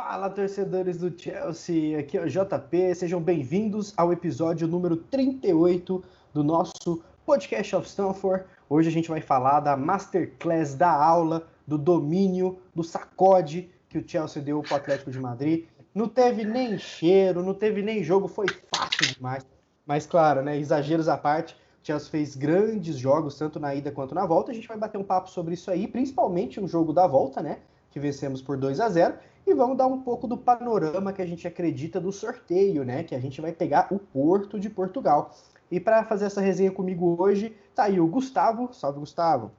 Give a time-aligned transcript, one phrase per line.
[0.00, 6.44] Fala, torcedores do Chelsea, aqui é o JP, sejam bem-vindos ao episódio número 38 do
[6.44, 8.44] nosso Podcast of Stanford.
[8.70, 14.08] Hoje a gente vai falar da masterclass, da aula, do domínio, do sacode que o
[14.08, 15.66] Chelsea deu para o Atlético de Madrid.
[15.92, 19.44] Não teve nem cheiro, não teve nem jogo, foi fácil demais.
[19.84, 24.14] Mas claro, né, exageros à parte, o Chelsea fez grandes jogos, tanto na ida quanto
[24.14, 24.52] na volta.
[24.52, 27.58] A gente vai bater um papo sobre isso aí, principalmente o jogo da volta, né?
[27.90, 29.14] Que vencemos por 2 a 0
[29.50, 33.02] e vamos dar um pouco do panorama que a gente acredita do sorteio, né?
[33.02, 35.34] Que a gente vai pegar o Porto de Portugal.
[35.70, 38.72] E para fazer essa resenha comigo hoje, tá aí o Gustavo.
[38.72, 39.50] Salve, Gustavo.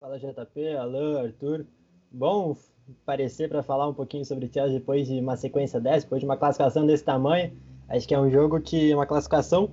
[0.00, 1.66] Fala, JP, Alain, Arthur.
[2.10, 2.54] Bom
[3.02, 6.36] aparecer para falar um pouquinho sobre Chelsea depois de uma sequência dessa, depois de uma
[6.36, 7.52] classificação desse tamanho.
[7.88, 9.70] Acho que é um jogo que uma classificação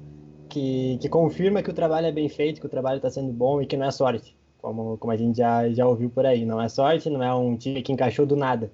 [0.47, 3.61] que, que confirma que o trabalho é bem feito, que o trabalho está sendo bom
[3.61, 6.45] e que não é sorte, como, como a gente já, já ouviu por aí.
[6.45, 8.71] Não é sorte, não é um time que encaixou do nada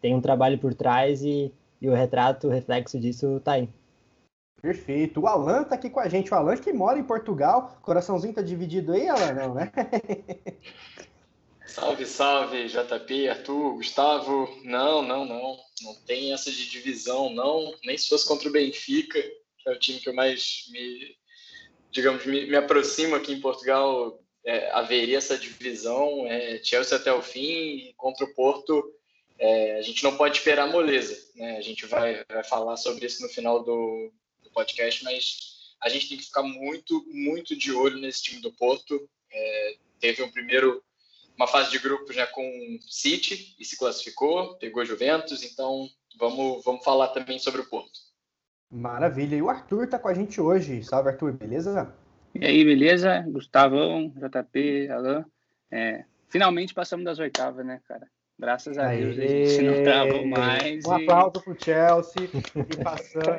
[0.00, 3.68] tem um trabalho por trás e, e o retrato, o reflexo disso tá aí.
[4.60, 5.20] Perfeito.
[5.20, 6.32] O Alan tá aqui com a gente.
[6.32, 7.78] O Alan que mora em Portugal.
[7.82, 9.72] Coraçãozinho tá dividido aí, Alan, não, né?
[11.64, 14.48] salve, salve, JP, Arthur, Gustavo.
[14.64, 15.56] Não, não, não.
[15.82, 17.72] Não tem essa de divisão, não.
[17.84, 21.16] Nem se fosse contra o Benfica, que é o time que eu mais me,
[21.92, 24.20] digamos, me, me aproximo aqui em Portugal.
[24.44, 26.26] É, haveria essa divisão.
[26.26, 28.97] É, Chelsea até o fim, contra o Porto
[29.38, 31.56] é, a gente não pode esperar moleza, né?
[31.56, 36.08] A gente vai, vai falar sobre isso no final do, do, podcast, mas a gente
[36.08, 39.08] tem que ficar muito, muito de olho nesse time do Porto.
[39.30, 40.82] É, teve um primeiro,
[41.36, 46.84] uma fase de grupos né, com City e se classificou, pegou Juventus, então vamos, vamos
[46.84, 48.08] falar também sobre o Porto.
[48.68, 49.36] Maravilha.
[49.36, 50.82] E o Arthur está com a gente hoje.
[50.82, 51.94] Salve, Arthur, beleza?
[52.34, 53.24] E aí, beleza?
[53.28, 55.24] Gustavão, JP, Alain.
[55.70, 58.06] É, finalmente passamos das oitavas, né, cara?
[58.38, 58.94] Graças a.
[58.94, 60.84] Deus a gente não travou mais.
[60.84, 61.02] Um e...
[61.02, 63.38] aplauso pro Chelsea e passando.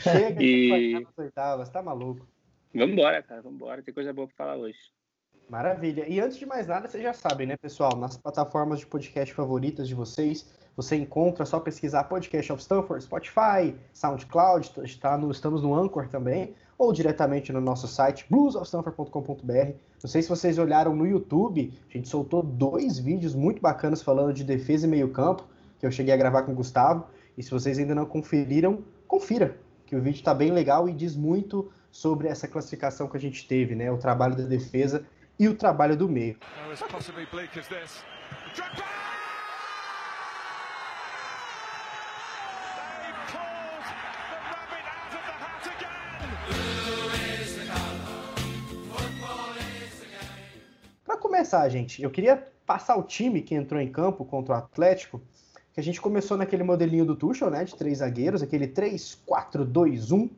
[0.00, 1.00] Chega e...
[1.00, 2.26] nas oitavas, tá maluco.
[2.74, 3.82] Vambora, cara, vambora.
[3.82, 4.78] Tem coisa boa pra falar hoje.
[5.50, 6.08] Maravilha.
[6.08, 7.96] E antes de mais nada, vocês já sabem, né, pessoal?
[7.96, 13.74] Nas plataformas de podcast favoritas de vocês, você encontra, só pesquisar Podcast of Stanford, Spotify,
[13.92, 19.89] SoundCloud, está no, estamos no Anchor também, ou diretamente no nosso site, bluesofstanford.com.br.
[20.02, 24.32] Não sei se vocês olharam no YouTube, a gente soltou dois vídeos muito bacanas falando
[24.32, 25.46] de defesa e meio campo,
[25.78, 27.06] que eu cheguei a gravar com o Gustavo,
[27.36, 31.14] e se vocês ainda não conferiram, confira, que o vídeo está bem legal e diz
[31.14, 33.90] muito sobre essa classificação que a gente teve, né?
[33.90, 35.04] O trabalho da defesa
[35.38, 36.36] e o trabalho do meio.
[51.40, 55.22] Começar, gente, eu queria passar o time que entrou em campo contra o Atlético,
[55.72, 60.28] que a gente começou naquele modelinho do Tuchel, né, de três zagueiros, aquele 3-4-2-1,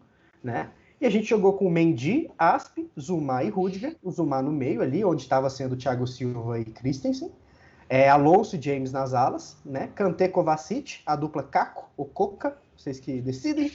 [0.45, 0.71] né?
[1.01, 5.05] E a gente jogou com Mendy, Asp, Zuma e Rudiger, o Zuma no meio ali,
[5.05, 7.33] onde estava sendo Thiago Silva e Christensen.
[7.89, 9.91] É, Alonso e James nas alas, né?
[9.97, 13.73] Kanté Kovacic, a dupla Caco, o Coca, vocês que decidem.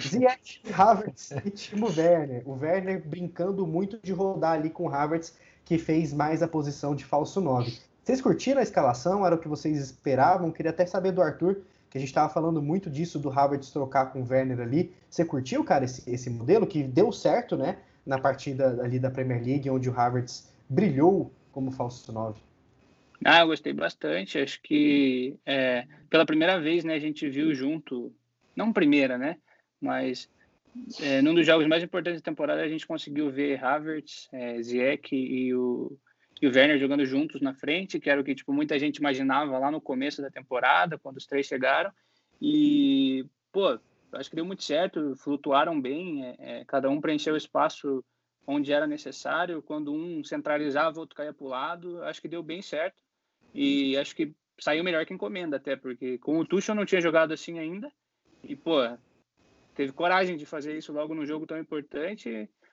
[0.00, 2.48] Ziyech, Havertz e Timo Werner.
[2.48, 5.34] O Werner brincando muito de rodar ali com o Havertz
[5.70, 7.78] que fez mais a posição de falso 9.
[8.02, 9.24] Vocês curtiram a escalação?
[9.24, 10.50] Era o que vocês esperavam?
[10.50, 11.58] Queria até saber do Arthur,
[11.88, 14.92] que a gente estava falando muito disso do Havertz trocar com o Werner ali.
[15.08, 17.78] Você curtiu, cara, esse, esse modelo que deu certo, né?
[18.04, 22.40] Na partida ali da Premier League, onde o Havertz brilhou como falso 9.
[23.24, 24.40] Ah, eu gostei bastante.
[24.40, 28.12] Acho que é, pela primeira vez, né, a gente viu junto,
[28.56, 29.36] não primeira, né,
[29.80, 30.28] mas
[31.00, 35.14] é, num dos jogos mais importantes da temporada, a gente conseguiu ver Havertz, é, Ziyech
[35.14, 35.98] e o,
[36.40, 39.58] e o Werner jogando juntos na frente, que era o que tipo, muita gente imaginava
[39.58, 41.90] lá no começo da temporada, quando os três chegaram.
[42.40, 43.78] E, pô,
[44.12, 48.04] acho que deu muito certo, flutuaram bem, é, é, cada um preencheu o espaço
[48.46, 49.62] onde era necessário.
[49.62, 53.02] Quando um centralizava, o outro caía para o lado, acho que deu bem certo.
[53.52, 57.32] E acho que saiu melhor que encomenda, até, porque com o Tuchel não tinha jogado
[57.32, 57.90] assim ainda.
[58.42, 58.80] E, pô,
[59.74, 62.28] teve coragem de fazer isso logo num jogo tão importante.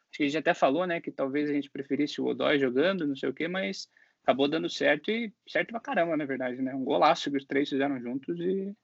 [0.10, 3.08] Acho que a gente até falou, né, que talvez a gente preferisse o Odói jogando,
[3.08, 3.90] não sei o quê, mas
[4.24, 6.76] acabou dando certo e certo pra caramba, na verdade, né?
[6.76, 8.76] Um golaço que os três fizeram juntos e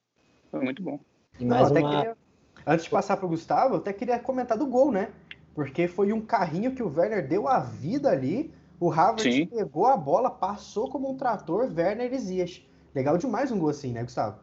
[0.50, 1.00] foi muito bom.
[1.40, 1.90] E mais Não, uma...
[1.90, 2.18] queria,
[2.66, 5.12] antes de passar pro Gustavo, eu até queria comentar do gol, né?
[5.54, 9.46] Porque foi um carrinho que o Werner deu a vida ali, o Havertz Sim.
[9.48, 12.66] pegou a bola, passou como um trator, Werner e Zias.
[12.96, 14.40] Legal demais um gol assim, né, Gustavo?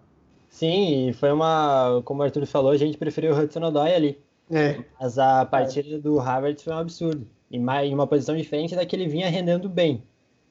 [0.50, 2.02] Sim, e foi uma.
[2.04, 4.18] Como o Arthur falou, a gente preferiu o Hudson Odoi ali.
[4.50, 4.82] É.
[5.00, 7.26] Mas a partida do Havertz foi um absurdo.
[7.50, 10.02] E em uma posição diferente da que ele vinha rendendo bem.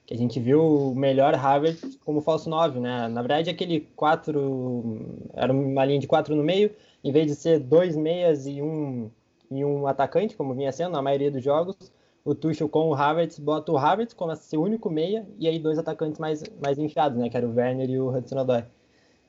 [0.06, 3.08] que a gente viu o melhor Havertz como falso 9, né?
[3.10, 6.72] Na verdade, aquele 4 era uma linha de 4 no meio,
[7.04, 9.12] em vez de ser dois meias e um,
[9.52, 11.76] e um atacante, como vinha sendo na maioria dos jogos,
[12.24, 15.78] o Tuchel com o Havertz bota o Havertz como esse único meia e aí dois
[15.78, 17.30] atacantes mais, mais enfiados, né?
[17.30, 18.64] Que era o Werner e o Hudson-Odoi.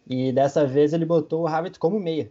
[0.09, 2.31] E dessa vez ele botou o Havertz como meia,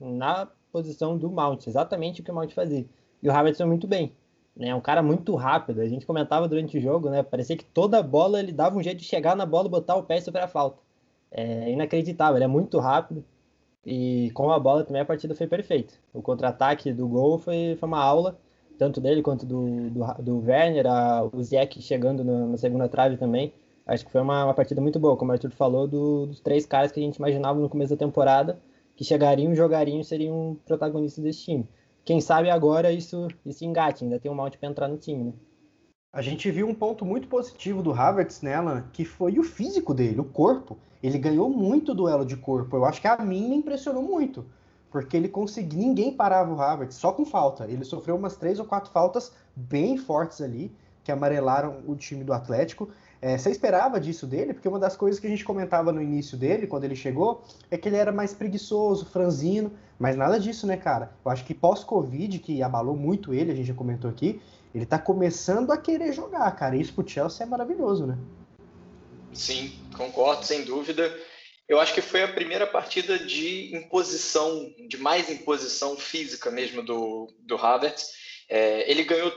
[0.00, 2.86] na posição do Mount, exatamente o que o Mount fazia.
[3.22, 4.12] E o Havertz foi muito bem
[4.58, 4.74] né?
[4.74, 5.80] Um cara muito rápido.
[5.80, 7.22] A gente comentava durante o jogo, né?
[7.22, 10.18] Parecia que toda bola ele dava um jeito de chegar na bola, botar o pé
[10.18, 10.82] e sofrer a falta.
[11.30, 13.24] É inacreditável, ele é muito rápido.
[13.86, 15.94] E com a bola também a partida foi perfeita.
[16.12, 18.36] O contra-ataque do gol foi, foi uma aula,
[18.76, 23.52] tanto dele quanto do, do, do Werner, a, o Ziyech chegando na, segunda trave também.
[23.88, 26.64] Acho que foi uma, uma partida muito boa, como o Arthur falou, do, dos três
[26.64, 28.60] caras que a gente imaginava no começo da temporada
[28.94, 31.68] que chegariam, jogariam e seriam protagonistas desse time
[32.08, 35.32] quem sabe agora isso, isso engate, ainda tem um Mount para entrar no time, né?
[36.10, 40.18] A gente viu um ponto muito positivo do Havertz nela, que foi o físico dele,
[40.18, 40.78] o corpo.
[41.02, 42.74] Ele ganhou muito duelo de corpo.
[42.74, 44.46] Eu acho que a mim me impressionou muito,
[44.90, 47.66] porque ele conseguiu, ninguém parava o Havertz só com falta.
[47.66, 50.74] Ele sofreu umas três ou quatro faltas bem fortes ali,
[51.04, 52.88] que amarelaram o time do Atlético.
[53.20, 54.54] É, você esperava disso dele?
[54.54, 57.76] Porque uma das coisas que a gente comentava no início dele, quando ele chegou, é
[57.76, 61.12] que ele era mais preguiçoso, franzino, mas nada disso, né, cara?
[61.24, 64.40] Eu acho que pós-Covid, que abalou muito ele, a gente já comentou aqui,
[64.72, 66.76] ele tá começando a querer jogar, cara.
[66.76, 68.16] Isso pro Chelsea é maravilhoso, né?
[69.32, 71.12] Sim, concordo, sem dúvida.
[71.68, 77.28] Eu acho que foi a primeira partida de imposição, de mais imposição física mesmo do,
[77.40, 78.12] do Havertz.
[78.48, 79.30] É, ele ganhou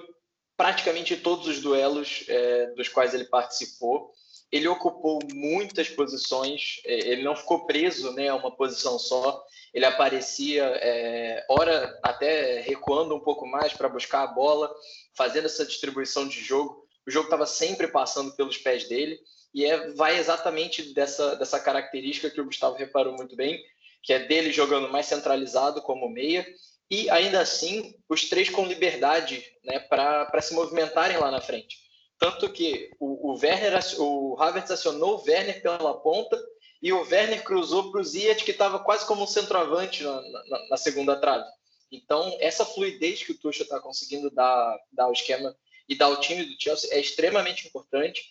[0.61, 4.11] praticamente todos os duelos é, dos quais ele participou.
[4.51, 9.43] Ele ocupou muitas posições, é, ele não ficou preso né, a uma posição só.
[9.73, 14.71] Ele aparecia, é, hora até recuando um pouco mais para buscar a bola,
[15.15, 16.85] fazendo essa distribuição de jogo.
[17.07, 19.19] O jogo estava sempre passando pelos pés dele
[19.55, 23.59] e é, vai exatamente dessa, dessa característica que o Gustavo reparou muito bem,
[24.03, 26.45] que é dele jogando mais centralizado como meia
[26.91, 31.77] e ainda assim os três com liberdade né, para se movimentarem lá na frente.
[32.19, 36.37] Tanto que o, o Werner, o Havertz acionou o Werner pela ponta
[36.81, 40.69] e o Werner cruzou para o Ziyech, que estava quase como um centroavante na, na,
[40.69, 41.45] na, segunda trave.
[41.89, 45.55] Então, essa fluidez que o Tuchel está conseguindo dar, dar ao esquema
[45.87, 48.21] e dar ao time do Chelsea é extremamente importante.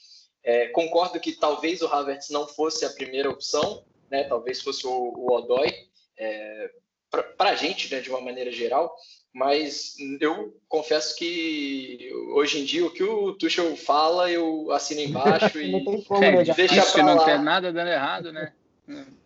[0.43, 4.25] É, concordo que talvez o Havertz não fosse a primeira opção, né?
[4.25, 5.73] talvez fosse o, o Odoi,
[6.19, 6.71] é,
[7.11, 8.95] para a gente, né, de uma maneira geral,
[9.33, 15.59] mas eu confesso que hoje em dia o que o Tuchel fala eu assino embaixo
[15.61, 17.15] e é, deixa para lá.
[17.15, 18.53] não tem nada dando errado, né?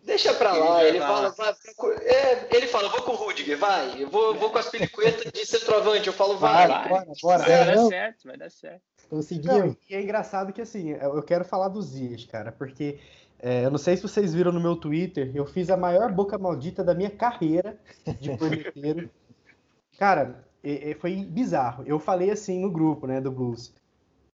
[0.03, 1.51] Deixa para lá, ele fala, vai,
[2.03, 5.43] é, ele fala, vou com o Rudiger, vai, eu vou, vou com as pelicuetas de
[5.43, 6.67] centroavante, eu falo, vai.
[6.67, 7.43] Vai, bora, bora.
[7.43, 8.83] Vai dar certo, vai dar certo.
[9.09, 9.75] Conseguiu.
[9.89, 12.99] E é engraçado que assim, eu quero falar dos dias, cara, porque
[13.39, 16.37] é, eu não sei se vocês viram no meu Twitter, eu fiz a maior boca
[16.37, 17.77] maldita da minha carreira
[18.19, 19.09] de corneteiro.
[19.97, 21.83] Cara, é, é, foi bizarro.
[21.85, 23.73] Eu falei assim no grupo, né, do Blues.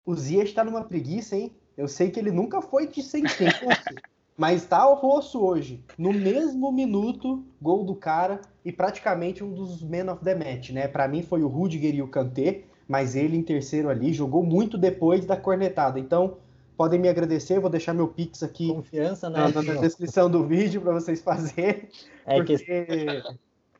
[0.05, 1.52] O Zia está numa preguiça, hein?
[1.76, 3.67] Eu sei que ele nunca foi de sem tempo,
[4.37, 5.82] mas tá ao rosto hoje.
[5.97, 10.87] No mesmo minuto, gol do cara e praticamente um dos men of the match, né?
[10.88, 14.76] Para mim foi o Rudiger e o Kanté, mas ele em terceiro ali jogou muito
[14.76, 15.99] depois da cornetada.
[15.99, 16.37] Então,
[16.80, 19.52] podem me agradecer, vou deixar meu Pix aqui Confiança, né?
[19.54, 21.86] na, na descrição do vídeo para vocês fazerem.
[22.24, 23.22] É porque que...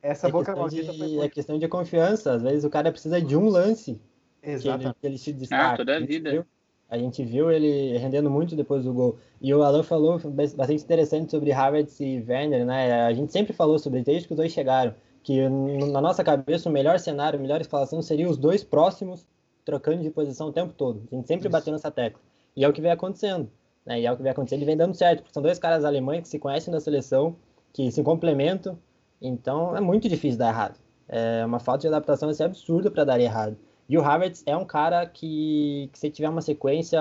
[0.03, 2.35] essa é boca maldita de, É questão de confiança.
[2.35, 3.99] Às vezes o cara precisa de um lance
[4.43, 4.83] Exatamente.
[4.83, 5.73] que ele, que ele se destaca.
[5.73, 6.31] Ah, toda a vida.
[6.31, 6.45] Viu,
[6.91, 9.17] a gente viu ele rendendo muito depois do gol.
[9.41, 13.07] E o Alan falou bastante interessante sobre Havertz e Werner, né?
[13.07, 16.73] A gente sempre falou sobre desde que os dois chegaram, que na nossa cabeça o
[16.73, 19.27] melhor cenário, a melhor escalação seria os dois próximos
[19.65, 21.03] trocando de posição o tempo todo.
[21.11, 21.53] A gente sempre Isso.
[21.53, 22.21] bateu nessa tecla.
[22.57, 23.51] E é o que vem acontecendo.
[23.85, 24.01] Né?
[24.01, 26.23] E é o que vem acontecendo e vem dando certo, porque são dois caras alemães
[26.23, 27.37] que se conhecem na seleção,
[27.73, 28.79] que se complementam.
[29.21, 30.79] Então é muito difícil dar errado.
[31.09, 33.57] É uma falta de adaptação assim, absurda para dar errado.
[33.89, 37.01] E o Havertz é um cara que, que, se tiver uma sequência,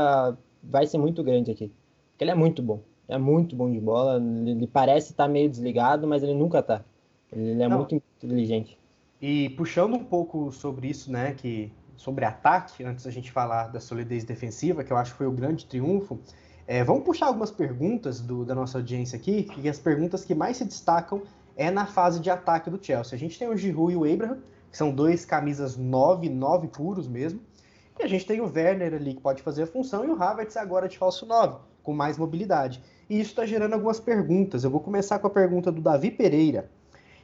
[0.64, 1.72] vai ser muito grande aqui.
[2.12, 2.82] Porque ele é muito bom.
[3.08, 4.16] É muito bom de bola.
[4.16, 6.84] Ele parece estar tá meio desligado, mas ele nunca está.
[7.32, 7.78] Ele é Não.
[7.78, 8.76] muito inteligente.
[9.22, 13.82] E puxando um pouco sobre isso, né, que sobre ataque, antes da gente falar da
[13.82, 16.18] solidez defensiva, que eu acho que foi o grande triunfo,
[16.66, 20.56] é, vamos puxar algumas perguntas do, da nossa audiência aqui, e as perguntas que mais
[20.56, 21.22] se destacam
[21.58, 23.18] é na fase de ataque do Chelsea.
[23.18, 24.38] A gente tem o Giroud e o Abraham,
[24.72, 27.42] que são dois camisas 9, 9 puros mesmo,
[28.00, 30.56] e a gente tem o Werner ali, que pode fazer a função, e o Havertz
[30.56, 32.82] agora de falso 9, com mais mobilidade.
[33.10, 34.64] E isso está gerando algumas perguntas.
[34.64, 36.72] Eu vou começar com a pergunta do Davi Pereira.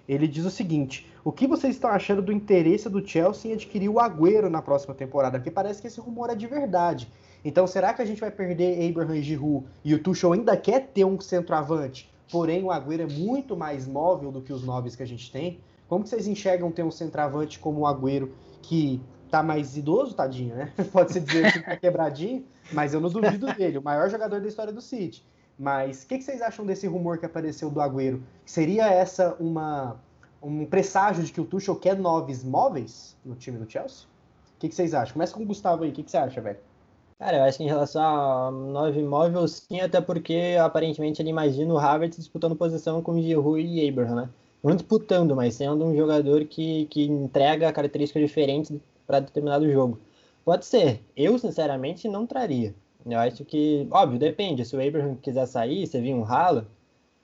[0.08, 3.90] Ele diz o seguinte: o que vocês estão achando do interesse do Chelsea em adquirir
[3.90, 5.40] o Agüero na próxima temporada?
[5.40, 7.08] Porque parece que esse rumor é de verdade.
[7.44, 11.06] Então, será que a gente vai perder Abraham Giroud e o Tuchel ainda quer ter
[11.06, 12.12] um centroavante?
[12.32, 15.60] Porém, o Agüero é muito mais móvel do que os noves que a gente tem.
[15.88, 18.32] Como que vocês enxergam ter um centroavante como o Agüero,
[18.64, 20.72] que tá mais idoso, tadinho, né?
[20.92, 24.74] Pode-se dizer que tá quebradinho, mas eu não duvido dele, o maior jogador da história
[24.74, 25.24] do City.
[25.58, 28.22] Mas o que, que, vocês acham desse rumor que apareceu do Agüero?
[28.46, 29.98] Seria essa uma
[30.42, 34.06] um presságio de que o Tuchel quer noves móveis no time do Chelsea?
[34.56, 35.14] O que, que vocês acham?
[35.14, 36.60] Começa com o Gustavo aí, o que, que você acha, velho?
[37.18, 41.74] Cara, eu acho que em relação a nove móvel, sim, até porque aparentemente ele imagina
[41.74, 44.30] o Havertz disputando posição com Giroud e Abraham, né?
[44.62, 48.72] Não disputando, mas sendo um jogador que, que entrega características diferentes
[49.08, 50.00] para determinado jogo.
[50.44, 51.02] Pode ser.
[51.16, 52.76] Eu, sinceramente, não traria.
[53.06, 54.66] Eu acho que, óbvio, depende.
[54.66, 56.66] Se o Abraham quiser sair, você vir um ralo,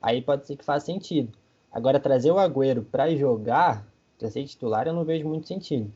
[0.00, 1.32] aí pode ser que faça sentido.
[1.72, 3.86] Agora, trazer o Agüero para jogar,
[4.18, 5.90] para ser titular, eu não vejo muito sentido.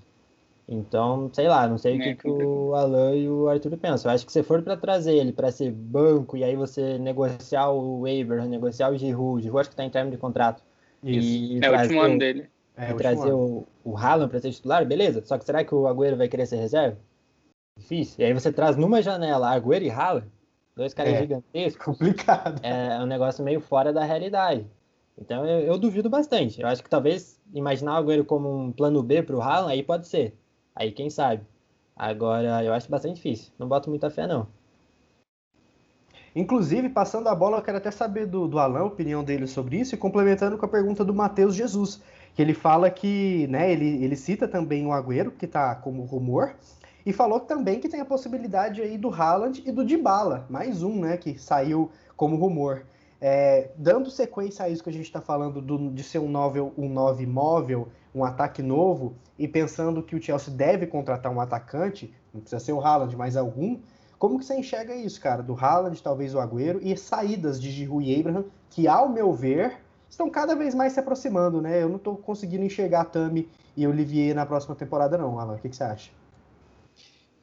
[0.68, 4.10] Então, sei lá, não sei o que, é que o Alan e o Arthur pensam.
[4.10, 7.70] Eu acho que se for para trazer ele para ser banco e aí você negociar
[7.70, 10.60] o Abraham, negociar o Giroud, o Giroud acho que está em termo de contrato.
[11.04, 11.28] Isso.
[11.28, 12.50] E é o último ano dele.
[12.76, 15.22] É, e trazer o, o Haaland para ser titular, beleza.
[15.24, 16.98] Só que será que o Agüero vai querer ser reserva?
[17.76, 18.16] Difícil.
[18.18, 20.26] E aí você traz numa janela Agüero e Haaland,
[20.74, 21.84] dois caras é, gigantescos.
[21.84, 22.60] Complicado.
[22.64, 24.66] É um negócio meio fora da realidade.
[25.18, 26.60] Então eu, eu duvido bastante.
[26.60, 29.82] Eu acho que talvez imaginar o Agüero como um plano B para o Haaland, aí
[29.82, 30.34] pode ser.
[30.74, 31.42] Aí quem sabe.
[31.94, 33.52] Agora eu acho bastante difícil.
[33.58, 34.46] Não boto muita fé, não.
[36.36, 39.78] Inclusive, passando a bola, eu quero até saber do, do Alan, a opinião dele sobre
[39.78, 42.02] isso, e complementando com a pergunta do Matheus Jesus,
[42.34, 46.54] que ele fala que, né, ele, ele cita também o Agüero, que está como rumor,
[47.06, 51.00] e falou também que tem a possibilidade aí do Haaland e do Dybala, mais um,
[51.00, 52.84] né, que saiu como rumor.
[53.20, 56.60] É, dando sequência a isso que a gente está falando do, de ser um 9
[56.76, 62.12] um nove móvel, um ataque novo, e pensando que o Chelsea deve contratar um atacante,
[62.34, 63.78] não precisa ser o Haaland, mas algum,
[64.18, 65.44] como que você enxerga isso, cara?
[65.44, 69.76] Do Haaland, talvez o Agüero, e saídas de Giroud e Abraham, que ao meu ver,
[70.10, 71.80] estão cada vez mais se aproximando, né?
[71.80, 75.54] Eu não estou conseguindo enxergar a Tami e Olivier na próxima temporada, não, Alan.
[75.54, 76.10] O que, que você acha?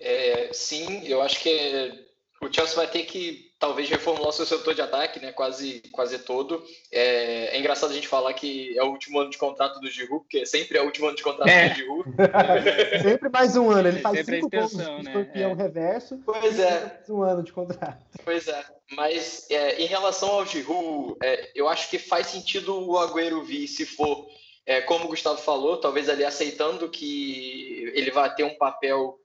[0.03, 2.03] É, sim, eu acho que
[2.41, 5.31] o Chelsea vai ter que talvez reformular o seu setor de ataque, né?
[5.31, 6.61] Quase, quase todo.
[6.91, 10.25] É, é, engraçado a gente falar que é o último ano de contrato do Giroud,
[10.25, 11.69] porque sempre é o último ano de contrato é.
[11.69, 12.09] do Giroud.
[13.01, 13.87] sempre mais um ano.
[13.87, 14.99] Ele faz sempre cinco pontos de né?
[14.99, 15.53] escorpião é.
[15.53, 16.19] reverso.
[16.25, 16.79] Pois é.
[16.81, 18.05] Mais um ano de contrato.
[18.25, 18.65] Pois é.
[18.91, 23.69] Mas é, em relação ao Giroud, é, eu acho que faz sentido o Agüero vir,
[23.69, 24.27] se for,
[24.65, 29.17] é, como o Gustavo falou, talvez ali aceitando que ele vai ter um papel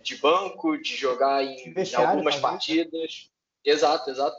[0.00, 2.40] de banco, de jogar em, em algumas né?
[2.40, 3.30] partidas.
[3.64, 4.36] Exato, exato.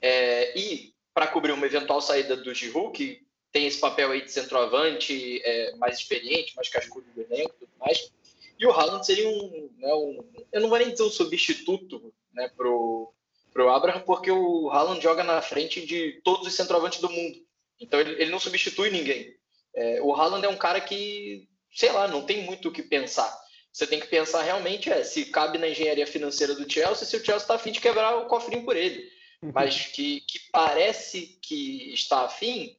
[0.00, 4.30] É, e para cobrir uma eventual saída do Giroud, que tem esse papel aí de
[4.30, 8.12] centroavante é, mais experiente, mais cascudo do elenco e tudo mais.
[8.58, 12.50] E o Haaland seria um, né, um, Eu não vou nem dizer um substituto né,
[12.56, 13.12] pro,
[13.52, 17.38] pro Abraham, porque o Haaland joga na frente de todos os centroavantes do mundo.
[17.80, 19.34] Então ele, ele não substitui ninguém.
[19.74, 23.34] É, o Haaland é um cara que, sei lá, não tem muito o que pensar.
[23.76, 27.22] Você tem que pensar realmente é, se cabe na engenharia financeira do Chelsea, se o
[27.22, 29.06] Chelsea está afim de quebrar o cofrinho por ele.
[29.42, 29.52] Uhum.
[29.54, 32.74] Mas que, que parece que está afim,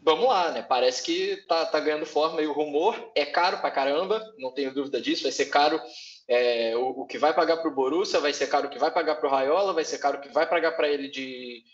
[0.00, 0.62] vamos lá, né?
[0.62, 4.72] Parece que tá, tá ganhando forma e o rumor é caro pra caramba, não tenho
[4.72, 5.82] dúvida disso, vai ser caro
[6.28, 8.92] é, o, o, que vai pagar para o Borussia, vai ser caro o que vai
[8.92, 11.64] pagar para o Raiola, vai ser caro o que vai pagar para ele de,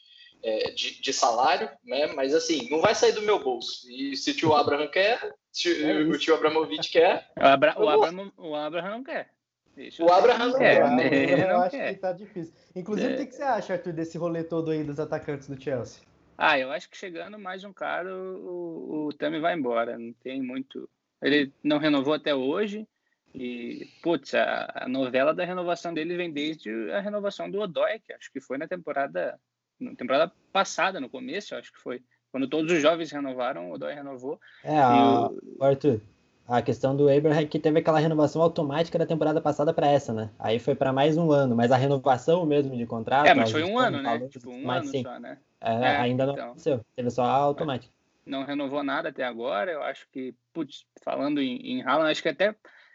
[0.42, 2.06] é, de, de, salário, né?
[2.08, 3.90] Mas assim, não vai sair do meu bolso.
[3.90, 7.30] E se o tio Abraham quer, se é o tio Abramovich quer.
[7.36, 9.30] O, Abra, o, Abraham, o Abraham não quer.
[9.74, 10.82] Deixa o Abraham não quer.
[10.96, 11.38] quer.
[11.38, 11.94] Eu, eu acho quer.
[11.94, 12.54] que tá difícil.
[12.74, 13.14] Inclusive, é.
[13.14, 16.02] o que, que você acha, Arthur, desse rolê todo aí dos atacantes do Chelsea?
[16.38, 19.98] Ah, eu acho que chegando mais um cara, o, o Tami vai embora.
[19.98, 20.88] Não tem muito.
[21.20, 22.86] Ele não renovou até hoje.
[23.34, 28.14] E, putz, a, a, novela da renovação dele vem desde a renovação do Odoi, que
[28.14, 29.38] acho que foi na temporada
[29.80, 32.02] na temporada passada, no começo, acho que foi.
[32.30, 34.38] Quando todos os jovens renovaram, o Odoi renovou.
[34.62, 35.28] É, a...
[35.28, 35.64] o...
[35.64, 36.00] Arthur,
[36.48, 40.12] a questão do Abraham é que teve aquela renovação automática da temporada passada para essa,
[40.12, 40.30] né?
[40.38, 43.26] Aí foi para mais um ano, mas a renovação mesmo de contrato.
[43.26, 44.28] É, mas foi um ano, né?
[44.28, 45.02] Tipo, um ano sim.
[45.02, 45.38] só, né?
[45.60, 47.92] É, é, ainda não então, aconteceu, teve só a automática.
[48.24, 52.28] Não renovou nada até agora, eu acho que, putz, falando em, em Haaland, acho que
[52.28, 52.54] até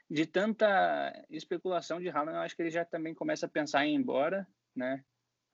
[0.10, 3.94] de tanta especulação de Haaland, eu acho que ele já também começa a pensar em
[3.94, 5.04] ir embora, né?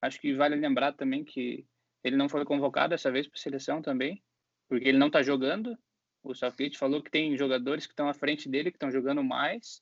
[0.01, 1.65] Acho que vale lembrar também que
[2.03, 4.23] ele não foi convocado dessa vez para seleção também,
[4.69, 5.77] porque ele não está jogando.
[6.23, 9.81] O Southgate falou que tem jogadores que estão à frente dele, que estão jogando mais.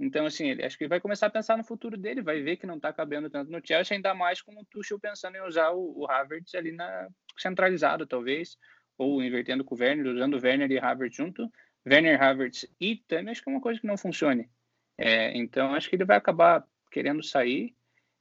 [0.00, 2.66] Então, assim, ele acho que vai começar a pensar no futuro dele, vai ver que
[2.66, 6.00] não está cabendo tanto no Chelsea, ainda mais com o Tuchel pensando em usar o,
[6.00, 8.56] o Havertz ali na centralizado, talvez,
[8.98, 11.48] ou invertendo com o Werner, usando o Werner e Havertz junto.
[11.86, 14.50] Werner, Havertz e também acho que é uma coisa que não funcione.
[14.98, 17.74] É, então, acho que ele vai acabar querendo sair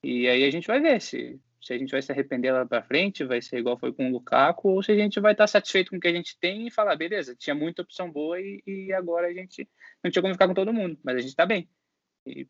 [0.03, 2.81] E aí a gente vai ver se, se a gente vai se arrepender lá para
[2.81, 5.91] frente, vai ser igual foi com o Lukaku, ou se a gente vai estar satisfeito
[5.91, 8.93] com o que a gente tem e falar, beleza, tinha muita opção boa e, e
[8.93, 9.69] agora a gente
[10.03, 11.69] não tinha como ficar com todo mundo, mas a gente está bem.
[12.25, 12.47] E,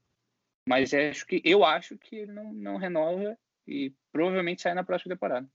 [0.67, 5.13] mas acho que eu acho que ele não, não renova e provavelmente sai na próxima
[5.13, 5.47] temporada.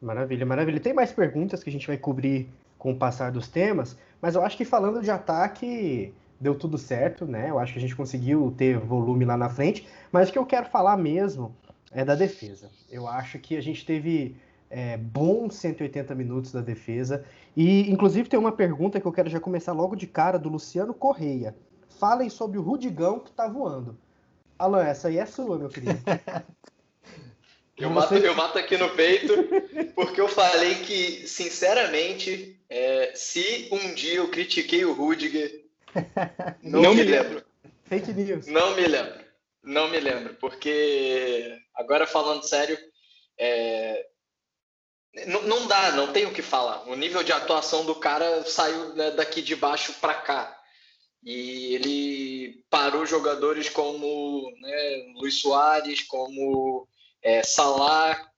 [0.00, 0.80] Maravilha, maravilha.
[0.80, 4.42] Tem mais perguntas que a gente vai cobrir com o passar dos temas, mas eu
[4.42, 7.50] acho que falando de ataque, deu tudo certo, né?
[7.50, 10.46] Eu acho que a gente conseguiu ter volume lá na frente, mas o que eu
[10.46, 11.54] quero falar mesmo
[11.90, 12.70] é da defesa.
[12.90, 14.36] Eu acho que a gente teve
[14.70, 17.24] é, bons 180 minutos da defesa,
[17.56, 20.92] e inclusive tem uma pergunta que eu quero já começar logo de cara do Luciano
[20.92, 21.56] Correia.
[21.98, 23.96] Falem sobre o Rudigão que tá voando.
[24.58, 25.98] Alan, essa aí é sua, meu querido.
[27.78, 29.34] Eu mato, eu mato aqui no peito,
[29.94, 35.65] porque eu falei que, sinceramente, é, se um dia eu critiquei o Rudiger,
[36.62, 37.44] não, não me lembro.
[37.84, 38.46] Fake news.
[38.46, 39.24] Não me lembro.
[39.62, 42.78] Não me lembro, porque, agora falando sério,
[43.36, 44.06] é,
[45.26, 46.88] não, não, dá, não tem o que falar.
[46.88, 50.56] O nível de atuação do cara saiu né, daqui de baixo para cá.
[51.24, 56.86] E ele parou jogadores como né, Luiz Soares, como
[57.22, 58.30] é, Salah.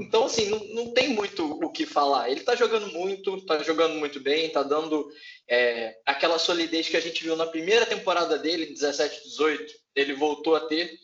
[0.00, 2.30] Então, assim, não, não tem muito o que falar.
[2.30, 5.08] Ele está jogando muito, está jogando muito bem, está dando
[5.48, 9.72] é, aquela solidez que a gente viu na primeira temporada dele, 17, 18.
[9.94, 10.98] Ele voltou a ter,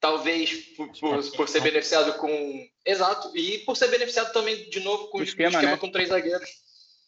[0.00, 2.66] talvez por, por, por ser beneficiado com.
[2.86, 5.78] Exato, e por ser beneficiado também, de novo, com o esquema, esquema né?
[5.78, 6.48] com três zagueiros.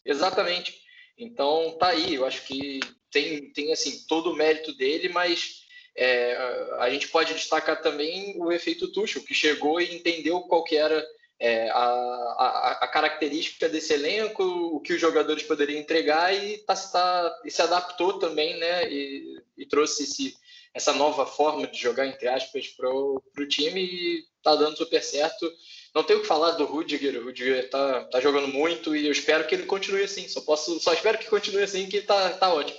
[0.05, 0.79] Exatamente.
[1.17, 2.15] Então, tá aí.
[2.15, 2.79] Eu acho que
[3.11, 5.61] tem, tem assim, todo o mérito dele, mas
[5.95, 6.35] é,
[6.79, 11.05] a gente pode destacar também o efeito Tuchel, que chegou e entendeu qual que era
[11.41, 16.75] é, a, a, a, característica desse elenco, o que os jogadores poderiam entregar e, tá,
[16.75, 18.87] tá, e se adaptou também, né?
[18.87, 20.35] E, e trouxe esse,
[20.71, 25.51] essa nova forma de jogar, entre aspas, para o time e tá dando super certo.
[25.95, 29.11] Não tenho o que falar do Rudiger, o Rudiger tá, tá jogando muito e eu
[29.11, 30.27] espero que ele continue assim.
[30.27, 32.77] Só posso, só espero que continue assim, que tá, tá ótimo.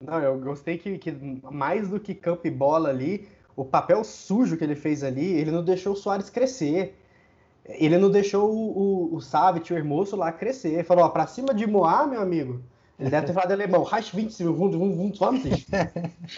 [0.00, 4.56] Não, eu gostei que, que mais do que campo e bola ali, o papel sujo
[4.56, 7.01] que ele fez ali, ele não deixou o Soares crescer.
[7.64, 10.74] Ele não deixou o, o, o Savic, o Hermoso lá crescer.
[10.74, 12.62] Ele falou, ó, pra cima de Moá, meu amigo.
[12.98, 15.20] Ele deve ter falado alemão, Reich 20 segundos, 20.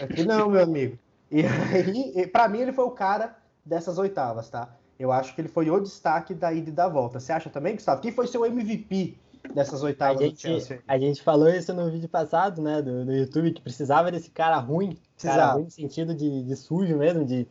[0.01, 0.97] Aqui não, meu amigo.
[1.31, 3.35] E aí, pra mim, ele foi o cara
[3.65, 4.75] dessas oitavas, tá?
[4.97, 7.19] Eu acho que ele foi o destaque da ida e da volta.
[7.19, 8.01] Você acha também, Gustavo?
[8.01, 9.17] Quem foi seu MVP
[9.53, 13.51] dessas oitavas a gente, A gente falou isso no vídeo passado, né, do, do YouTube,
[13.51, 15.39] que precisava desse cara ruim, precisava.
[15.39, 17.47] cara ruim no sentido de, de sujo mesmo, de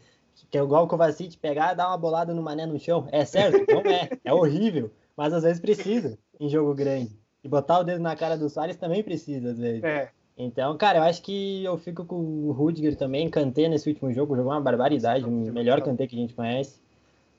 [0.50, 3.06] que é igual o Kovacic pegar e dar uma bolada no mané no chão.
[3.10, 3.64] É certo?
[3.72, 4.08] Não é.
[4.24, 4.90] É horrível.
[5.16, 7.10] Mas às vezes precisa em jogo grande.
[7.42, 9.84] E botar o dedo na cara do Soares também precisa, às vezes.
[9.84, 10.10] É.
[10.36, 13.30] Então, cara, eu acho que eu fico com o Rudiger também.
[13.30, 16.82] Cantei nesse último jogo, jogou uma barbaridade, o melhor cantei que a gente conhece.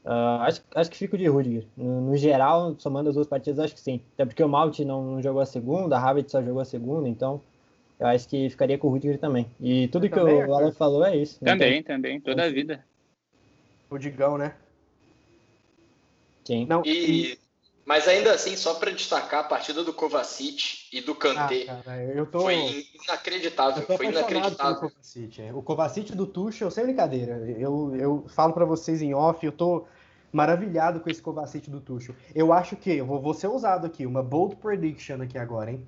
[0.05, 1.65] Uh, acho, acho que fico de Rudiger.
[1.75, 3.99] No, no, geral, somando as duas partidas, acho que sim.
[4.13, 7.09] Até porque o Malte não, não, jogou a segunda, a Havertz só jogou a segunda,
[7.09, 7.41] então
[7.99, 9.49] eu acho que ficaria com o Rudiger também.
[9.59, 11.39] E tudo eu que também, o Alan falou é isso.
[11.43, 12.83] Também, então, também, toda a vida.
[13.89, 14.53] O Digão, né?
[16.43, 16.65] Sim.
[16.65, 17.37] Não, e.
[17.85, 22.25] Mas ainda assim, só para destacar a partida do Kovacic e do Kanté, ah, cara,
[22.25, 22.41] tô...
[22.41, 23.83] foi inacreditável.
[23.83, 24.89] foi inacreditável.
[24.89, 25.53] Kovacic, é.
[25.53, 27.35] O Kovacic do Tuchel, sem brincadeira.
[27.59, 29.85] Eu, eu falo para vocês em off, eu tô
[30.33, 32.15] maravilhado com esse Kovacic do Tuchel.
[32.33, 35.87] Eu acho que, eu vou, vou ser usado aqui, uma bold prediction aqui agora, hein?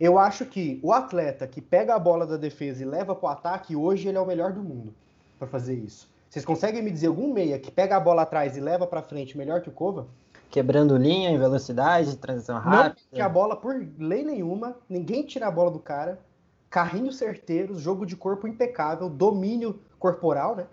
[0.00, 3.32] Eu acho que o atleta que pega a bola da defesa e leva para o
[3.32, 4.94] ataque, hoje ele é o melhor do mundo
[5.38, 6.08] para fazer isso.
[6.28, 9.36] Vocês conseguem me dizer algum meia que pega a bola atrás e leva para frente
[9.36, 10.06] melhor que o Kova?
[10.50, 13.00] quebrando linha em velocidade, transição rápida.
[13.12, 16.18] Não a bola por lei nenhuma, ninguém tira a bola do cara.
[16.70, 20.66] Carrinhos certeiros, jogo de corpo impecável, domínio corporal, né?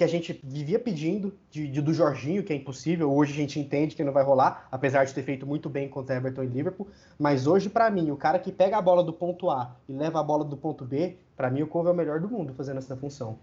[0.00, 3.12] Que a gente vivia pedindo de, de, do Jorginho, que é impossível.
[3.12, 6.16] Hoje a gente entende que não vai rolar, apesar de ter feito muito bem contra
[6.16, 6.88] Everton e Liverpool.
[7.18, 10.18] Mas hoje, para mim, o cara que pega a bola do ponto A e leva
[10.18, 12.78] a bola do ponto B, para mim o Couve é o melhor do mundo fazendo
[12.78, 13.38] essa função.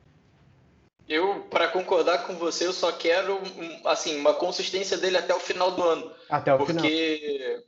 [1.08, 3.39] Eu, para concordar com você, eu só quero
[3.86, 6.12] assim uma consistência dele até o final do ano.
[6.28, 7.63] Até o porque final.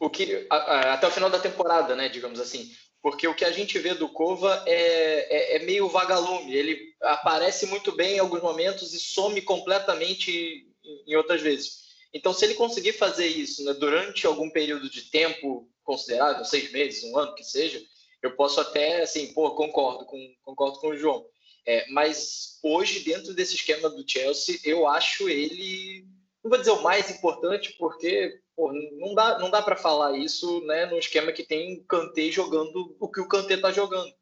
[0.00, 2.72] o que até o final da temporada, né, digamos assim.
[3.02, 6.54] Porque o que a gente vê do Cova é, é, é meio vagalume.
[6.54, 10.66] Ele aparece muito bem em alguns momentos e some completamente
[11.06, 11.82] em outras vezes.
[12.14, 17.02] Então, se ele conseguir fazer isso né, durante algum período de tempo considerável, seis meses,
[17.04, 17.82] um ano que seja,
[18.22, 21.26] eu posso até, assim, pô, concordo com, concordo com o João.
[21.66, 26.04] É, mas hoje, dentro desse esquema do Chelsea, eu acho ele,
[26.42, 30.64] não vou dizer o mais importante, porque pô, não dá, não dá para falar isso
[30.66, 34.12] né, num esquema que tem o Kanté jogando o que o Kanté está jogando.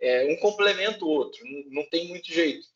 [0.00, 2.66] É, um complementa o outro, não, não tem muito jeito.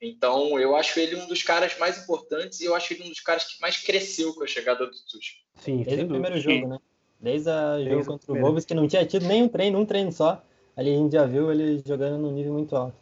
[0.00, 3.18] Então, eu acho ele um dos caras mais importantes e eu acho ele um dos
[3.18, 5.38] caras que mais cresceu com a chegada do Tuchel.
[5.56, 6.78] Sim, Desde o primeiro jogo, né?
[7.18, 10.40] Desde o jogo contra o Wolves, que não tinha tido nenhum treino, um treino só.
[10.76, 12.94] Ali a gente já viu ele jogando num nível muito alto.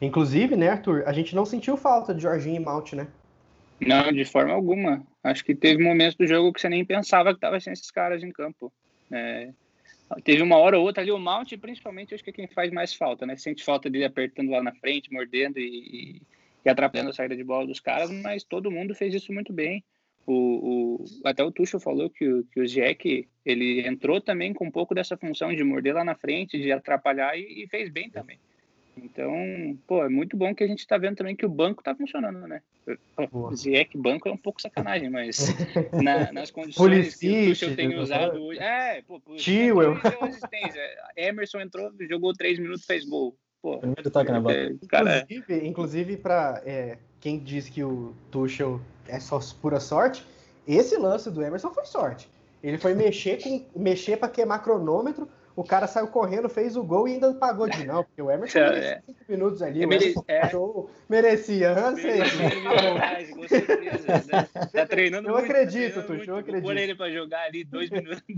[0.00, 3.08] Inclusive, né, Arthur, a gente não sentiu falta de Jorginho e Malte, né?
[3.78, 5.06] Não, de forma alguma.
[5.28, 8.22] Acho que teve momentos do jogo que você nem pensava que tava sem esses caras
[8.22, 8.72] em campo.
[9.10, 9.50] É,
[10.24, 12.94] teve uma hora ou outra ali o Mount, principalmente, acho que é quem faz mais
[12.94, 13.36] falta, né?
[13.36, 16.22] Sente falta dele apertando lá na frente, mordendo e,
[16.64, 19.84] e atrapalhando a saída de bola dos caras, mas todo mundo fez isso muito bem.
[20.26, 24.66] O, o, até o Tuchel falou que, o, que o Jack ele entrou também com
[24.66, 28.10] um pouco dessa função de morder lá na frente, de atrapalhar e, e fez bem
[28.10, 28.38] também.
[29.02, 31.94] Então, pô, é muito bom que a gente está vendo também que o banco está
[31.94, 32.62] funcionando, né?
[33.50, 35.48] Dizer que banco é um pouco sacanagem, mas
[36.02, 38.60] na, nas condições que o Tuchel tem usado hoje.
[38.60, 39.96] É, pô, Tio, eu.
[41.16, 43.36] Emerson entrou, jogou três minutos, fez gol.
[43.60, 44.54] Pô, Primeiro toque na bola.
[44.54, 50.24] É, cara, inclusive, inclusive para é, quem diz que o Tuchel é só pura sorte,
[50.66, 52.28] esse lance do Emerson foi sorte.
[52.62, 55.28] Ele foi mexer com mexer para queimar cronômetro
[55.58, 58.58] o cara saiu correndo, fez o gol e ainda pagou de não, porque o Emerson
[58.62, 60.48] é, merecia cinco minutos ali, o Emerson é.
[60.50, 61.74] show, merecia,
[63.34, 64.06] com certeza.
[64.06, 64.48] Né?
[64.72, 66.62] Tá treinando eu muito, acredito, tá Tuxo, eu acredito.
[66.62, 68.22] Vou ele pra jogar ali dois minutos.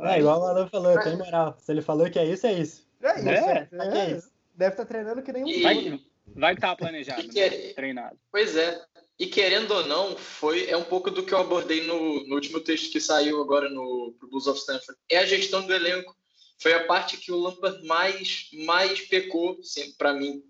[0.00, 1.56] É, igual o Malu falou, tem moral.
[1.58, 2.88] Se ele falou que é isso, é isso.
[3.00, 4.32] É isso, é, é, é isso.
[4.54, 6.00] Deve estar tá treinando que nem um vai,
[6.34, 7.72] vai estar tá planejado, né?
[7.74, 8.18] treinado.
[8.30, 8.80] Pois é.
[9.18, 12.60] E querendo ou não, foi é um pouco do que eu abordei no, no último
[12.60, 14.98] texto que saiu agora no Blues of Stanford.
[15.08, 16.16] É a gestão do elenco.
[16.58, 19.58] Foi a parte que o Lampard mais mais pecou
[19.96, 20.42] para mim.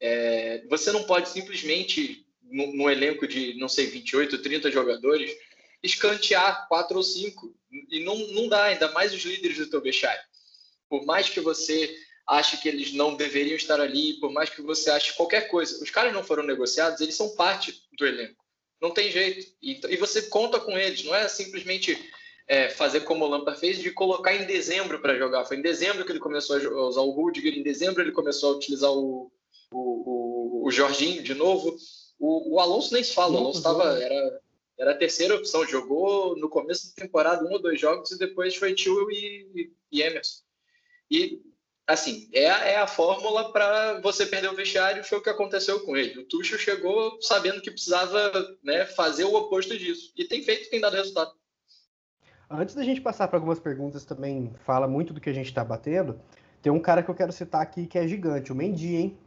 [0.00, 5.34] É, você não pode simplesmente no, elenco de não sei 28, 30 jogadores
[5.82, 7.54] escantear quatro ou cinco
[7.90, 10.22] e não, não dá ainda mais os líderes do teu vestiário.
[10.88, 11.94] Por mais que você
[12.26, 15.82] ache que eles não deveriam estar ali, por mais que você ache qualquer coisa.
[15.82, 18.44] Os caras não foram negociados, eles são parte do elenco.
[18.80, 19.46] Não tem jeito.
[19.62, 21.98] E, e você conta com eles, não é simplesmente
[22.46, 25.44] é, fazer como o Lampard fez, de colocar em dezembro para jogar.
[25.44, 28.56] Foi em dezembro que ele começou a usar o Rudiger, em dezembro ele começou a
[28.56, 29.32] utilizar o,
[29.70, 31.76] o, o, o Jorginho de novo.
[32.18, 34.40] O, o, Alonso nem se fala, o Alonso tava, era,
[34.78, 38.54] era a terceira opção, jogou no começo da temporada um ou dois jogos e depois
[38.54, 40.42] foi Tio e, e Emerson.
[41.10, 41.40] E
[41.86, 45.96] assim, é, é a fórmula para você perder o vestiário, foi o que aconteceu com
[45.96, 46.20] ele.
[46.20, 50.12] O Tuchel chegou sabendo que precisava né, fazer o oposto disso.
[50.16, 51.32] E tem feito, tem dado resultado.
[52.48, 55.64] Antes da gente passar para algumas perguntas também, fala muito do que a gente está
[55.64, 56.20] batendo,
[56.62, 59.18] tem um cara que eu quero citar aqui que é gigante, o Mendy, hein?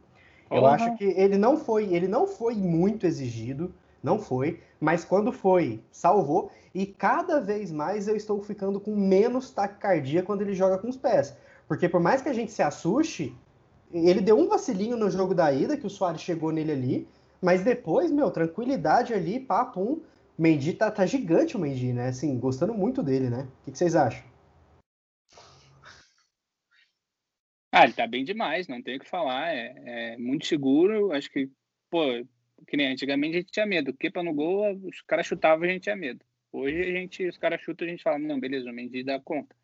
[0.50, 0.66] Eu uhum.
[0.66, 5.80] acho que ele não foi, ele não foi muito exigido, não foi, mas quando foi,
[5.90, 6.50] salvou.
[6.74, 10.96] E cada vez mais eu estou ficando com menos taquicardia quando ele joga com os
[10.96, 11.36] pés.
[11.68, 13.36] Porque por mais que a gente se assuste,
[13.92, 17.08] ele deu um vacilinho no jogo da ida, que o Soares chegou nele ali,
[17.42, 20.02] mas depois, meu, tranquilidade ali, papo um.
[20.36, 22.08] Mendy tá, tá gigante o Mendy, né?
[22.08, 23.48] Assim, gostando muito dele, né?
[23.60, 24.22] O que, que vocês acham?
[27.72, 29.48] Ah, ele tá bem demais, não tem o que falar.
[29.48, 31.12] É, é, muito seguro.
[31.12, 31.50] Acho que,
[31.90, 32.02] pô,
[32.68, 33.92] que nem antigamente a gente tinha medo.
[33.92, 36.24] Kepa no gol, os caras chutavam, a gente tinha medo.
[36.52, 39.57] Hoje a gente, os caras chutam, a gente fala, não, beleza, o Mendy dá conta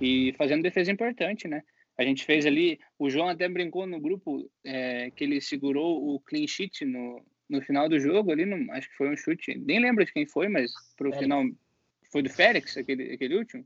[0.00, 1.62] e fazendo defesa importante, né?
[1.96, 6.20] A gente fez ali, o João até brincou no grupo é, que ele segurou o
[6.20, 9.80] clean sheet no, no final do jogo ali, no, acho que foi um chute, nem
[9.80, 11.22] lembro de quem foi, mas pro Félix.
[11.22, 11.44] final
[12.12, 13.64] foi do Félix, aquele, aquele último.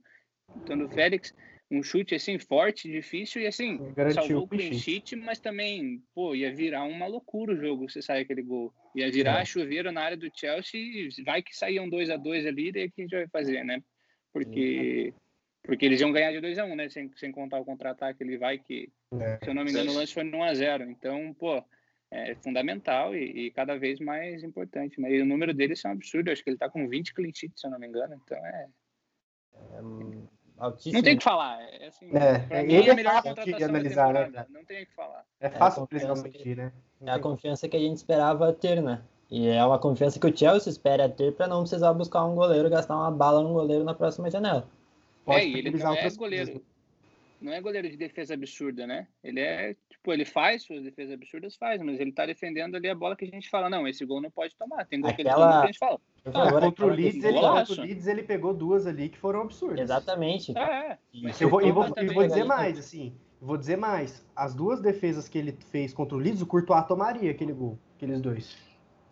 [0.56, 1.34] Então do Félix,
[1.70, 6.34] um chute assim forte, difícil e assim, Garantiu salvou o clean sheet, mas também, pô,
[6.34, 8.72] ia virar uma loucura o jogo se sair aquele gol.
[8.96, 9.44] Ia virar é.
[9.44, 13.02] chuveiro na área do Chelsea, vai que saíam dois a dois ali, daí o que
[13.02, 13.82] a gente vai fazer, né?
[14.32, 15.12] Porque
[15.62, 16.88] porque eles iam ganhar de 2 a 1 um, né?
[16.88, 19.94] Sem, sem contar o contra-ataque, ele vai que, é, se eu não me engano, o
[19.94, 21.62] lance foi no 1 a 0 Então, pô,
[22.10, 25.10] é fundamental e, e, cada vez mais importante, né?
[25.12, 26.28] E o número dele é um absurdo.
[26.28, 28.20] Eu acho que ele tá com 20 clean sheets, se eu não me engano.
[28.22, 28.68] Então, é...
[29.54, 29.80] é
[30.58, 30.94] altíssimo.
[30.94, 31.62] Não tem o que falar.
[31.62, 34.46] É, assim, é, ele é, é melhor de analisar, né?
[34.50, 35.24] Não tem o que falar.
[35.40, 36.72] É fácil é não mentir, né?
[37.00, 39.02] é a confiança que a gente esperava ter, né?
[39.30, 42.68] E é uma confiança que o Chelsea espera ter para não precisar buscar um goleiro,
[42.68, 44.68] gastar uma bala no goleiro na próxima janela.
[45.24, 46.62] Pode é, ele não é goleiro.
[47.40, 49.08] Não é goleiro de defesa absurda, né?
[49.22, 52.94] Ele é, tipo, ele faz suas defesas absurdas, faz, mas ele tá defendendo ali a
[52.94, 54.86] bola que a gente fala, não, esse gol não pode tomar.
[54.86, 55.34] Tem gol Aquela...
[55.34, 56.00] que ele toma que a gente fala.
[56.26, 59.42] Ah, agora, contra, o Leeds, ele, contra o Leeds, ele pegou duas ali que foram
[59.42, 59.80] absurdas.
[59.80, 60.56] Exatamente.
[60.56, 60.96] É,
[61.40, 64.24] eu vou, eu vou, eu vou dizer mais, assim, vou dizer mais.
[64.36, 68.20] As duas defesas que ele fez contra o Leeds, o Courtois tomaria aquele gol, aqueles
[68.20, 68.56] dois.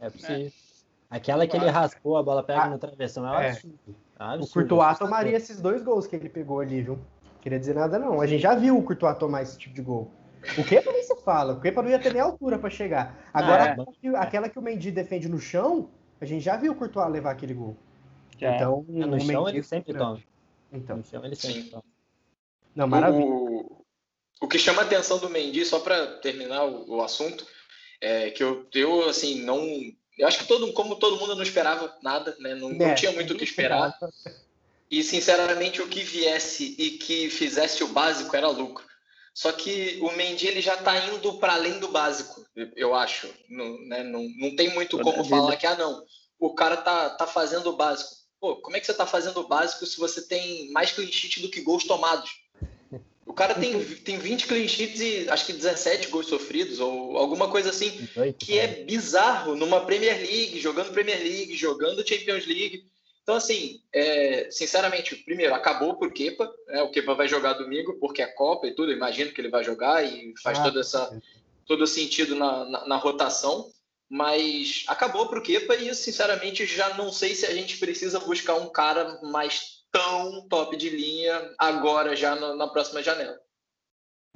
[0.00, 0.46] É possível.
[0.46, 0.69] É.
[1.10, 3.50] Aquela que ele raspou, a bola pega ah, no travessão, é um é.
[3.50, 3.96] absurdo.
[4.16, 6.98] Absurdo, o Courtois tomaria esses dois gols que ele pegou ali, viu?
[7.40, 8.20] Queria dizer nada, não.
[8.20, 10.10] A gente já viu o Courtois tomar esse tipo de gol.
[10.56, 11.56] O que nem se falam.
[11.56, 13.18] O Kepa não ia ter nem altura para chegar.
[13.32, 14.16] Agora, ah, é.
[14.16, 17.54] aquela que o Mendy defende no chão, a gente já viu o Courtois levar aquele
[17.54, 17.76] gol.
[18.38, 18.54] Já.
[18.54, 20.22] Então, é, no chão ele sempre toma.
[20.72, 20.96] Então.
[20.98, 21.84] No chão ele sempre toma.
[22.74, 23.26] Não, maravilha.
[23.26, 23.84] O,
[24.40, 27.46] o que chama a atenção do Mendy, só para terminar o, o, assunto,
[28.00, 29.60] é que eu, eu assim, não.
[30.18, 32.54] Eu acho que todo, como todo mundo não esperava nada, né?
[32.54, 33.96] Não, é, não tinha muito o que esperar.
[34.90, 38.84] E, sinceramente, o que viesse e que fizesse o básico era lucro.
[39.32, 42.44] Só que o Mendy ele já está indo para além do básico,
[42.76, 43.32] eu acho.
[43.48, 44.02] Não, né?
[44.02, 46.04] não, não tem muito como falar que, ah, não,
[46.38, 48.10] o cara tá, tá fazendo o básico.
[48.40, 51.40] Pô, como é que você tá fazendo o básico se você tem mais clean sheet
[51.40, 52.30] do que gols tomados?
[53.30, 57.48] O cara tem, tem 20 clean sheets e acho que 17 gols sofridos, ou alguma
[57.48, 57.92] coisa assim,
[58.36, 62.84] que é bizarro numa Premier League, jogando Premier League, jogando Champions League.
[63.22, 66.82] Então, assim, é, sinceramente, primeiro, acabou por Kepa, né?
[66.82, 70.04] o Kepa vai jogar domingo, porque é Copa e tudo, imagino que ele vai jogar
[70.04, 71.22] e faz ah, todo, essa,
[71.64, 73.70] todo sentido na, na, na rotação,
[74.08, 78.56] mas acabou para o Kepa e, sinceramente, já não sei se a gente precisa buscar
[78.56, 83.38] um cara mais tão top de linha agora, já na, na próxima janela.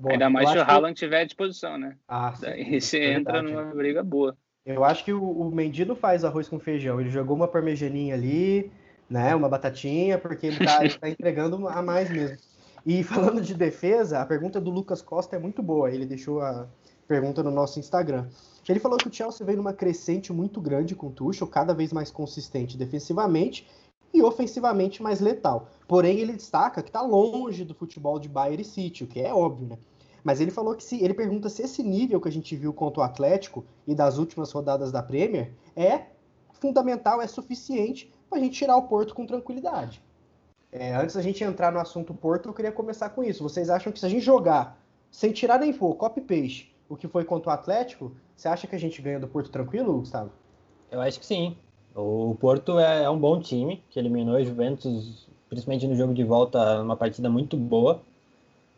[0.00, 1.00] Bom, Ainda mais se o Haaland que...
[1.00, 1.96] tiver à disposição, né?
[2.08, 4.36] Ah, Daí você é entra numa briga boa.
[4.66, 7.00] Eu acho que o, o Mendy não faz arroz com feijão.
[7.00, 8.72] Ele jogou uma parmejaninha ali,
[9.08, 9.34] né?
[9.34, 12.38] Uma batatinha, porque ele tá, ele tá entregando a mais mesmo.
[12.84, 15.90] E falando de defesa, a pergunta do Lucas Costa é muito boa.
[15.90, 16.66] Ele deixou a
[17.06, 18.26] pergunta no nosso Instagram.
[18.68, 21.92] Ele falou que o Chelsea veio numa crescente muito grande com o Tuchel, cada vez
[21.92, 23.66] mais consistente defensivamente
[24.14, 25.68] e ofensivamente mais letal.
[25.88, 29.34] Porém, ele destaca que está longe do futebol de Bayern e City, o que é
[29.34, 29.78] óbvio, né?
[30.22, 33.00] Mas ele falou que se ele pergunta se esse nível que a gente viu contra
[33.00, 36.04] o Atlético e das últimas rodadas da Premier é
[36.52, 40.00] fundamental, é suficiente para a gente tirar o Porto com tranquilidade.
[40.72, 43.42] É, antes da gente entrar no assunto Porto, eu queria começar com isso.
[43.42, 47.06] Vocês acham que se a gente jogar sem tirar nem for, copy paste, o que
[47.06, 50.32] foi contra o Atlético, você acha que a gente ganha do Porto tranquilo, Gustavo?
[50.90, 51.56] Eu acho que sim.
[51.94, 56.24] O Porto é, é um bom time, que eliminou o Juventus, principalmente no jogo de
[56.24, 58.00] volta, uma partida muito boa.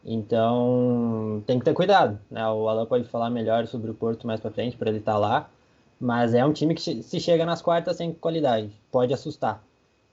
[0.05, 2.19] Então, tem que ter cuidado.
[2.31, 2.47] Né?
[2.49, 5.19] O Alan pode falar melhor sobre o Porto mais para frente, para ele estar tá
[5.19, 5.51] lá.
[5.99, 9.65] Mas é um time que se chega nas quartas sem qualidade, pode assustar.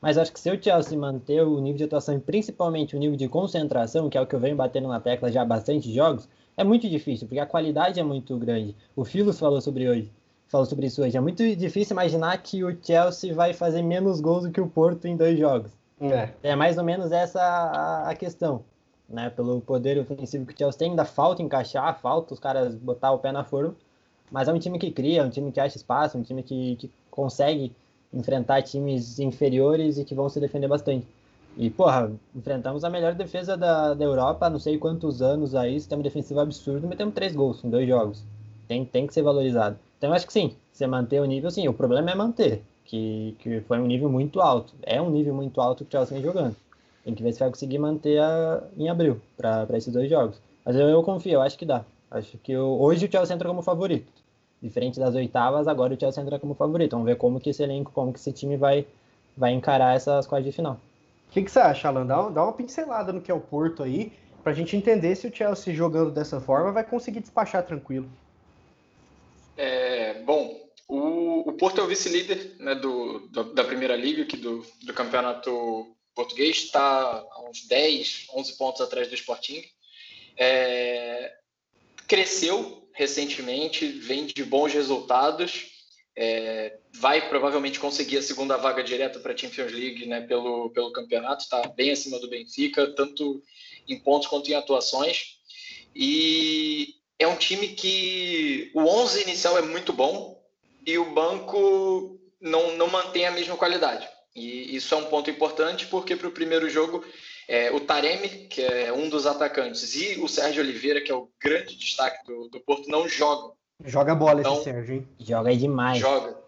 [0.02, 3.18] Mas acho que se o Chelsea manter o nível de atuação e principalmente o nível
[3.18, 6.28] de concentração, que é o que eu venho batendo na tecla já há bastante jogos,
[6.56, 8.76] é muito difícil, porque a qualidade é muito grande.
[8.96, 10.12] O Filos falou sobre hoje,
[10.48, 11.18] falou sobre isso hoje.
[11.18, 15.08] É muito difícil imaginar que o Chelsea vai fazer menos gols do que o Porto
[15.08, 15.72] em dois jogos.
[16.02, 18.64] É, é mais ou menos essa a, a questão
[19.14, 19.30] né?
[19.30, 23.20] Pelo poder ofensivo que o Chelsea tem, ainda falta encaixar, falta os caras botar o
[23.20, 23.76] pé na forma.
[24.32, 26.76] Mas é um time que cria, é um time que acha espaço, um time que,
[26.78, 27.72] que consegue
[28.12, 31.06] enfrentar times inferiores e que vão se defender bastante.
[31.56, 36.02] E, porra, enfrentamos a melhor defesa da, da Europa não sei quantos anos aí, sistema
[36.02, 38.24] defensivo absurdo, metemos três gols em dois jogos.
[38.68, 39.78] Tem, tem que ser valorizado.
[40.04, 41.66] Então, eu acho que sim, você manter o nível, sim.
[41.70, 44.74] O problema é manter, que, que foi um nível muito alto.
[44.82, 46.58] É um nível muito alto que o Chelsea vem jogando.
[47.06, 50.42] Tem que ver se vai conseguir manter a, em abril para esses dois jogos.
[50.66, 51.86] Mas eu, eu, confio, eu acho que dá.
[52.12, 54.12] Acho que eu, hoje o Chelsea entra como favorito.
[54.62, 56.92] Diferente das oitavas, agora o Chelsea entra como favorito.
[56.92, 58.86] Vamos ver como que esse elenco, como que esse time vai,
[59.38, 60.74] vai encarar essas quartas de final.
[61.30, 62.06] O que, que, você acha, Alan?
[62.06, 64.12] Dá, dá uma pincelada no que é o Porto aí,
[64.44, 68.10] para a gente entender se o Chelsea jogando dessa forma vai conseguir despachar tranquilo.
[69.56, 74.38] É, bom, o, o Porto é o vice-líder né, do, do, da Primeira Liga, aqui
[74.38, 79.64] do, do campeonato português, está a uns 10, 11 pontos atrás do Sporting.
[80.38, 81.34] É,
[82.08, 85.72] cresceu recentemente, vem de bons resultados,
[86.16, 90.92] é, vai provavelmente conseguir a segunda vaga direta para a Champions League né, pelo, pelo
[90.92, 93.42] campeonato, está bem acima do Benfica, tanto
[93.88, 95.40] em pontos quanto em atuações.
[95.96, 100.42] E é um time que o 11 inicial é muito bom
[100.86, 104.08] e o banco não, não mantém a mesma qualidade.
[104.36, 107.04] E isso é um ponto importante porque para o primeiro jogo
[107.48, 111.30] é, o Taremi, que é um dos atacantes, e o Sérgio Oliveira, que é o
[111.42, 113.54] grande destaque do, do Porto, não jogam.
[113.84, 115.08] Joga bola então, esse Sérgio, hein?
[115.20, 116.00] Joga demais.
[116.00, 116.42] Joga.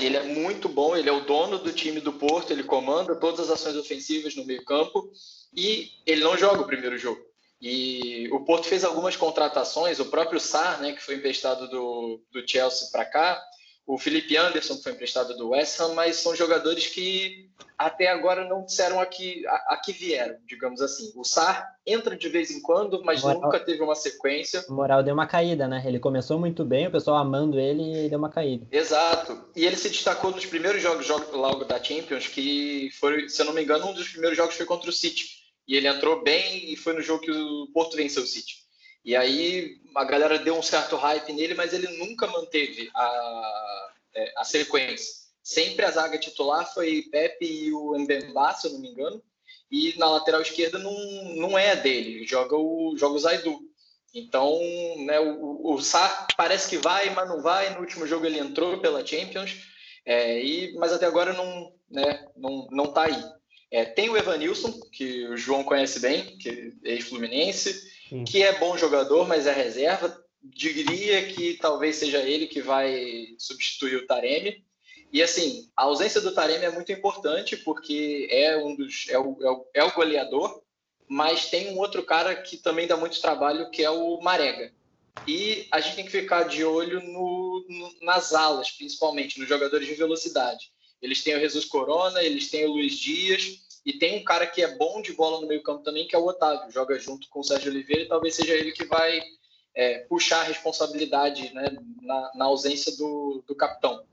[0.00, 3.40] Ele é muito bom, ele é o dono do time do Porto, ele comanda todas
[3.40, 5.10] as ações ofensivas no meio-campo
[5.54, 7.20] e ele não joga o primeiro jogo.
[7.60, 12.46] E o Porto fez algumas contratações, o próprio Sar, né, que foi emprestado do, do
[12.46, 13.42] Chelsea para cá,
[13.86, 18.44] o Felipe Anderson, que foi emprestado do West Ham, mas são jogadores que até agora
[18.44, 21.12] não disseram a que, a, a que vieram, digamos assim.
[21.14, 24.64] O Sar entra de vez em quando, mas moral, nunca teve uma sequência.
[24.68, 25.84] O moral deu uma caída, né?
[25.86, 28.66] Ele começou muito bem, o pessoal amando ele e deu uma caída.
[28.72, 29.50] Exato.
[29.54, 33.46] E ele se destacou nos primeiros jogos, jogos logo da Champions, que foi, se eu
[33.46, 35.35] não me engano, um dos primeiros jogos foi contra o City.
[35.66, 38.56] E ele entrou bem e foi no jogo que o Porto venceu o City.
[39.04, 44.32] E aí a galera deu um certo hype nele, mas ele nunca manteve a, é,
[44.36, 45.26] a sequência.
[45.42, 49.22] Sempre a zaga titular foi Pepe e o Mbemba, se eu não me engano.
[49.70, 50.92] E na lateral esquerda não,
[51.36, 53.60] não é dele, joga o, joga o Zaidu.
[54.12, 54.58] Então,
[55.04, 57.74] né, o, o Sá parece que vai, mas não vai.
[57.74, 59.56] No último jogo ele entrou pela Champions,
[60.04, 63.35] é, e, mas até agora não, né, não, não tá aí.
[63.70, 66.48] É, tem o Evanilson, que o João conhece bem, que
[66.84, 67.90] é ex-fluminense,
[68.26, 70.16] que é bom jogador, mas é reserva.
[70.42, 74.64] Diria que talvez seja ele que vai substituir o Taremi.
[75.12, 79.36] E assim, a ausência do Taremi é muito importante porque é um dos é o,
[79.42, 80.62] é o, é o goleador,
[81.08, 84.72] mas tem um outro cara que também dá muito trabalho que é o Marega.
[85.26, 89.86] E a gente tem que ficar de olho no, no, nas alas, principalmente nos jogadores
[89.86, 90.70] de velocidade.
[91.00, 94.62] Eles têm o Jesus Corona, eles têm o Luiz Dias e tem um cara que
[94.62, 96.72] é bom de bola no meio campo também, que é o Otávio.
[96.72, 99.22] Joga junto com o Sérgio Oliveira e talvez seja ele que vai
[99.74, 101.66] é, puxar a responsabilidade né,
[102.02, 104.04] na, na ausência do, do capitão.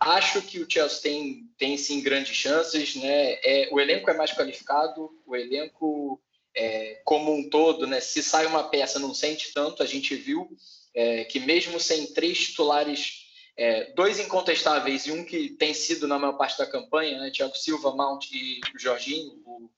[0.00, 3.32] Acho que o Chelsea tem, tem sim grandes chances, né?
[3.44, 6.20] É, o elenco é mais qualificado, o elenco
[6.54, 8.00] é, como um todo, né?
[8.00, 9.82] Se sai uma peça, não sente tanto.
[9.82, 10.48] A gente viu
[10.94, 13.17] é, que mesmo sem três titulares,
[13.58, 17.28] é, dois incontestáveis e um que tem sido na maior parte da campanha, né?
[17.28, 19.68] Thiago Silva, Mount e o Jorginho, o,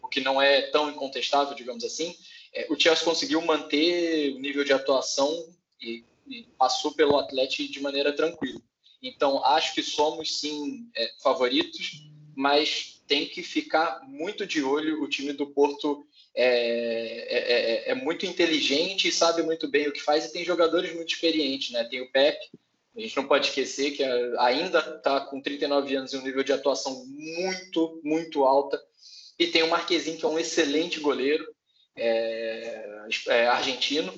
[0.00, 2.16] o que não é tão incontestável, digamos assim.
[2.54, 7.80] É, o Chelsea conseguiu manter o nível de atuação e, e passou pelo Atlético de
[7.80, 8.60] maneira tranquila.
[9.02, 15.02] Então, acho que somos sim é, favoritos, mas tem que ficar muito de olho.
[15.02, 19.92] O time do Porto é, é, é, é, muito inteligente e sabe muito bem o
[19.92, 21.72] que faz, e tem jogadores muito experientes.
[21.72, 21.82] Né?
[21.82, 22.48] Tem o Pepe,
[22.96, 24.04] a gente não pode esquecer que
[24.38, 28.80] ainda está com 39 anos e um nível de atuação muito, muito alta.
[29.38, 31.44] E tem o Marquezinho, que é um excelente goleiro
[31.96, 34.12] é, é argentino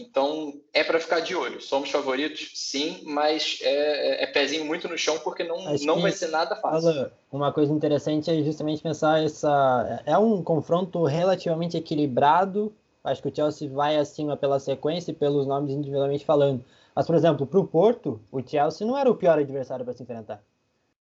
[0.00, 1.60] então, é para ficar de olho.
[1.60, 6.12] Somos favoritos, sim, mas é, é, é pezinho muito no chão porque não, não vai
[6.12, 7.10] ser nada fácil.
[7.30, 10.02] Uma coisa interessante é justamente pensar essa.
[10.06, 12.72] É um confronto relativamente equilibrado.
[13.04, 16.64] Acho que o Chelsea vai acima pela sequência e pelos nomes individualmente falando.
[16.94, 20.02] Mas, por exemplo, para o Porto, o Chelsea não era o pior adversário para se
[20.02, 20.42] enfrentar.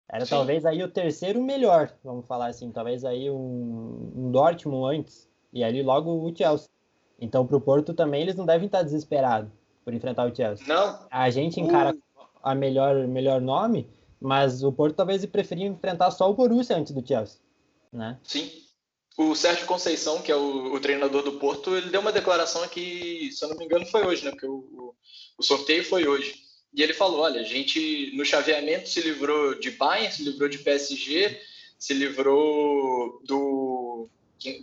[0.10, 0.32] Era Sim.
[0.32, 2.72] talvez aí o terceiro melhor, vamos falar assim.
[2.72, 5.28] Talvez aí um, um Dortmund antes.
[5.52, 6.70] E ali logo o Chelsea.
[7.20, 9.52] Então, para o Porto também, eles não devem estar desesperados
[9.84, 10.66] por enfrentar o Chelsea.
[10.68, 11.00] Não.
[11.10, 11.96] A gente encara
[12.42, 17.06] a melhor, melhor nome, mas o Porto talvez preferia enfrentar só o Borussia antes do
[17.06, 17.40] Chelsea,
[17.92, 18.20] né?
[18.24, 18.50] Sim.
[19.18, 23.30] O Sérgio Conceição, que é o, o, treinador do Porto, ele deu uma declaração aqui,
[23.32, 24.32] se eu não me engano, foi hoje, né?
[24.32, 24.96] Porque o, o,
[25.38, 26.44] o sorteio foi hoje.
[26.74, 30.58] E ele falou: olha, a gente no chaveamento se livrou de Bayern, se livrou de
[30.60, 31.40] PSG,
[31.78, 34.10] se livrou do,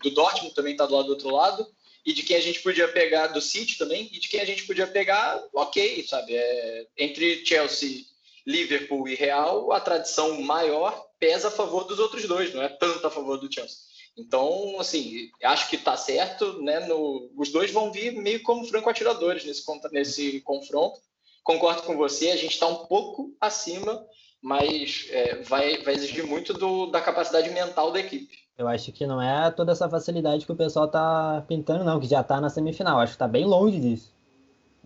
[0.02, 1.66] do Dortmund, também está do lado do outro lado,
[2.04, 4.66] e de quem a gente podia pegar do City também, e de quem a gente
[4.66, 6.34] podia pegar, ok, sabe?
[6.34, 8.04] É, entre Chelsea,
[8.46, 13.06] Liverpool e Real, a tradição maior pesa a favor dos outros dois, não é tanto
[13.06, 13.89] a favor do Chelsea.
[14.16, 16.80] Então, assim, acho que está certo, né?
[16.80, 21.00] No, os dois vão vir meio como franco-atiradores nesse, nesse confronto.
[21.42, 24.04] Concordo com você, a gente está um pouco acima,
[24.42, 28.38] mas é, vai, vai exigir muito do, da capacidade mental da equipe.
[28.58, 32.06] Eu acho que não é toda essa facilidade que o pessoal tá pintando, não, que
[32.06, 32.98] já tá na semifinal.
[32.98, 34.14] Acho que tá bem longe disso.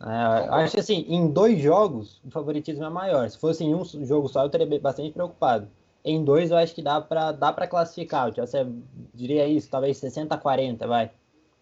[0.00, 3.28] É, acho que assim, em dois jogos, o favoritismo é maior.
[3.28, 5.68] Se fosse em um jogo só, eu teria bastante preocupado.
[6.04, 8.30] Em dois, eu acho que dá para dá pra classificar.
[8.30, 8.66] Você
[9.14, 11.10] diria isso, talvez 60-40, vai,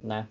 [0.03, 0.27] né?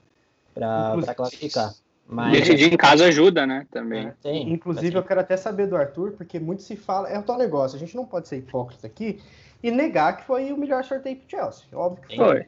[0.53, 1.73] Para classificar.
[2.05, 2.33] Mas...
[2.33, 3.65] Decidir em casa ajuda, né?
[3.71, 4.11] Também.
[4.25, 4.97] É, Inclusive, assim.
[4.97, 7.07] eu quero até saber do Arthur, porque muito se fala.
[7.07, 9.21] É o tal negócio, a gente não pode ser hipócrita aqui
[9.63, 11.63] e negar que foi o melhor sorteio pro Chelsea.
[11.71, 12.25] Óbvio que foi.
[12.25, 12.45] foi.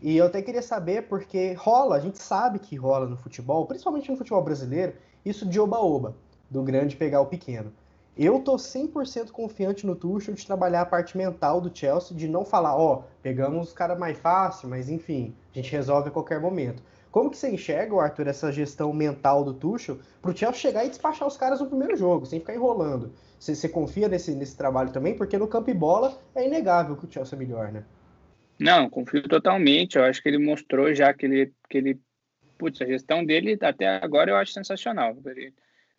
[0.00, 4.10] E eu até queria saber, porque rola, a gente sabe que rola no futebol, principalmente
[4.10, 6.14] no futebol brasileiro, isso de oba-oba,
[6.50, 7.72] do grande pegar o pequeno.
[8.16, 12.46] Eu tô 100% confiante no Tuchel de trabalhar a parte mental do Chelsea, de não
[12.46, 16.40] falar, ó, oh, pegamos os caras mais fácil, mas enfim, a gente resolve a qualquer
[16.40, 16.82] momento.
[17.10, 20.88] Como que você enxerga, Arthur, essa gestão mental do Tuchel para o Chelsea chegar e
[20.88, 23.12] despachar os caras no primeiro jogo, sem ficar enrolando?
[23.38, 25.14] Você, você confia nesse, nesse trabalho também?
[25.14, 27.84] Porque no campo e bola é inegável que o Chelsea é melhor, né?
[28.58, 29.96] Não, confio totalmente.
[29.96, 32.00] Eu acho que ele mostrou já que ele, que ele
[32.56, 35.16] putz, a gestão dele até agora eu acho sensacional.
[35.26, 35.52] Ele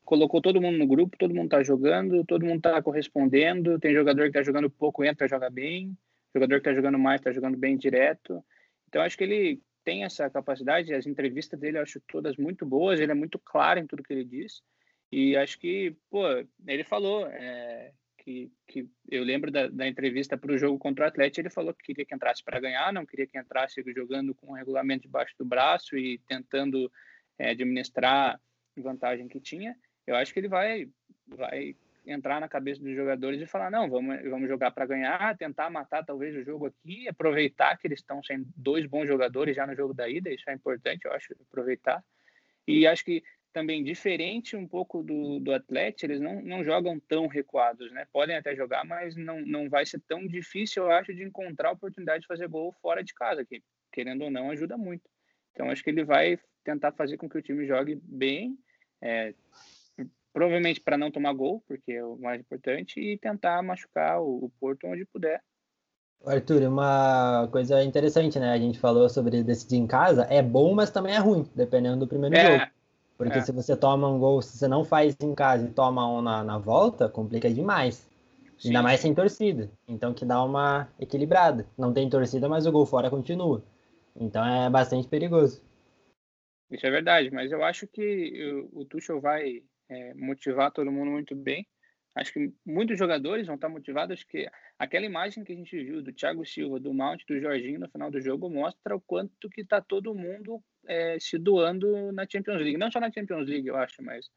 [0.08, 3.78] colocou todo mundo no grupo, todo mundo está jogando, todo mundo está correspondendo.
[3.78, 5.96] Tem jogador que está jogando pouco, entra, joga bem.
[6.34, 8.42] Jogador que está jogando mais, está jogando bem direto.
[8.88, 13.00] Então acho que ele tem essa capacidade, as entrevistas dele eu acho todas muito boas,
[13.00, 14.62] ele é muito claro em tudo que ele diz,
[15.10, 16.24] e acho que, pô,
[16.68, 21.08] ele falou é, que, que eu lembro da, da entrevista para o jogo contra o
[21.08, 24.52] Atlético, ele falou que queria que entrasse para ganhar, não queria que entrasse jogando com
[24.52, 26.92] o regulamento debaixo do braço e tentando
[27.40, 28.40] é, administrar
[28.76, 29.76] vantagem que tinha,
[30.08, 30.90] eu acho que ele vai,
[31.28, 35.70] vai entrar na cabeça dos jogadores e falar não, vamos, vamos jogar para ganhar, tentar
[35.70, 39.76] matar talvez o jogo aqui, aproveitar que eles estão sendo dois bons jogadores já no
[39.76, 42.04] jogo da ida, isso é importante, eu acho, aproveitar.
[42.66, 43.22] E acho que
[43.54, 48.06] também diferente um pouco do, do Atlético, eles não, não jogam tão recuados, né?
[48.14, 51.74] Podem até jogar, mas não, não vai ser tão difícil, eu acho, de encontrar a
[51.74, 55.10] oportunidade de fazer gol fora de casa, que querendo ou não ajuda muito.
[55.52, 58.58] Então acho que ele vai tentar fazer com que o time jogue bem,
[59.02, 59.34] é,
[60.38, 64.52] provavelmente para não tomar gol, porque é o mais importante, e tentar machucar o, o
[64.60, 65.42] Porto onde puder.
[66.24, 68.52] Arthur, uma coisa interessante, né?
[68.52, 70.28] A gente falou sobre decidir em casa.
[70.30, 72.72] É bom, mas também é ruim, dependendo do primeiro é, jogo.
[73.18, 73.42] Porque é.
[73.42, 76.44] se você toma um gol, se você não faz em casa e toma um na,
[76.44, 78.08] na volta, complica demais.
[78.60, 78.70] Sim.
[78.70, 79.72] Ainda mais sem torcida.
[79.88, 81.66] Então que dá uma equilibrada.
[81.76, 83.64] Não tem torcida, mas o gol fora continua.
[84.16, 85.64] Então é bastante perigoso.
[86.70, 91.12] Isso é verdade, mas eu acho que o, o Tuchel vai é, motivar todo mundo
[91.12, 91.68] muito bem.
[92.16, 96.12] Acho que muitos jogadores vão estar motivados, que aquela imagem que a gente viu do
[96.12, 99.82] Thiago Silva, do Mount, do Jorginho no final do jogo mostra o quanto que está
[99.82, 102.78] todo mundo é, se doando na Champions League.
[102.78, 104.30] Não só na Champions League, eu acho, mas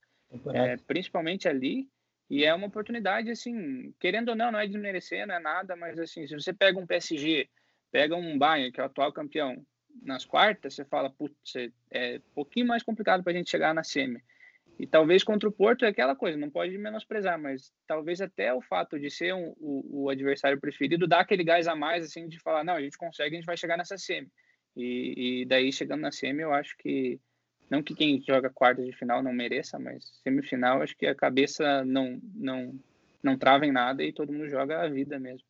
[0.52, 1.88] é, principalmente ali.
[2.28, 5.98] E é uma oportunidade, assim, querendo ou não, não é desmerecer, não é nada, mas
[5.98, 7.48] assim, se você pega um PSG,
[7.90, 9.66] pega um Bayern, que é o atual campeão,
[10.02, 11.54] nas quartas, você fala, putz,
[11.90, 14.22] é um pouquinho mais complicado para a gente chegar na semi.
[14.80, 18.62] E talvez contra o Porto é aquela coisa, não pode menosprezar, mas talvez até o
[18.62, 22.40] fato de ser um, o, o, adversário preferido dá aquele gás a mais, assim, de
[22.40, 24.28] falar, não, a gente consegue, a gente vai chegar nessa semi.
[24.74, 27.20] E, e daí, chegando na semi, eu acho que,
[27.68, 31.84] não que quem joga quartas de final não mereça, mas semifinal, acho que a cabeça
[31.84, 32.74] não, não,
[33.22, 35.44] não trava em nada e todo mundo joga a vida mesmo.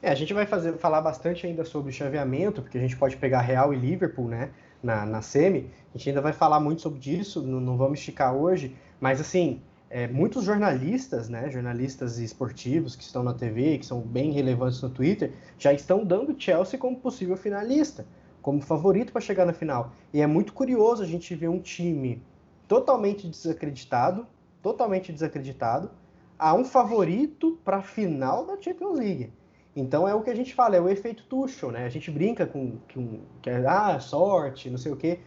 [0.00, 3.42] É, a gente vai fazer, falar bastante ainda sobre chaveamento, porque a gente pode pegar
[3.42, 4.50] Real e Liverpool, né?
[4.82, 5.70] Na, na SEMI.
[5.94, 9.60] A gente ainda vai falar muito sobre isso, não, não vamos esticar hoje, mas assim,
[9.90, 14.88] é, muitos jornalistas, né, jornalistas esportivos que estão na TV, que são bem relevantes no
[14.88, 18.06] Twitter, já estão dando Chelsea como possível finalista,
[18.40, 19.92] como favorito para chegar na final.
[20.12, 22.22] E é muito curioso a gente ver um time
[22.66, 24.26] totalmente desacreditado,
[24.62, 25.90] totalmente desacreditado,
[26.38, 29.30] a um favorito para a final da Champions League.
[29.74, 31.84] Então é o que a gente fala, é o efeito Tuchel, né?
[31.86, 35.20] A gente brinca com, com que é ah, sorte, não sei o quê.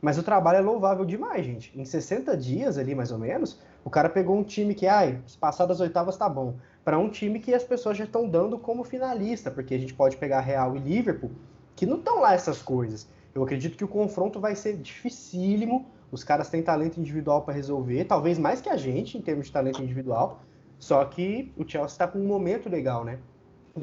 [0.00, 1.76] Mas o trabalho é louvável demais, gente.
[1.78, 5.66] Em 60 dias ali, mais ou menos, o cara pegou um time que, ai, passar
[5.66, 6.54] das oitavas tá bom.
[6.84, 10.16] Para um time que as pessoas já estão dando como finalista, porque a gente pode
[10.16, 11.32] pegar Real e Liverpool,
[11.74, 13.08] que não estão lá essas coisas.
[13.34, 15.86] Eu acredito que o confronto vai ser dificílimo.
[16.10, 19.52] Os caras têm talento individual para resolver, talvez mais que a gente em termos de
[19.52, 20.42] talento individual.
[20.78, 23.18] Só que o Chelsea está com um momento legal, né?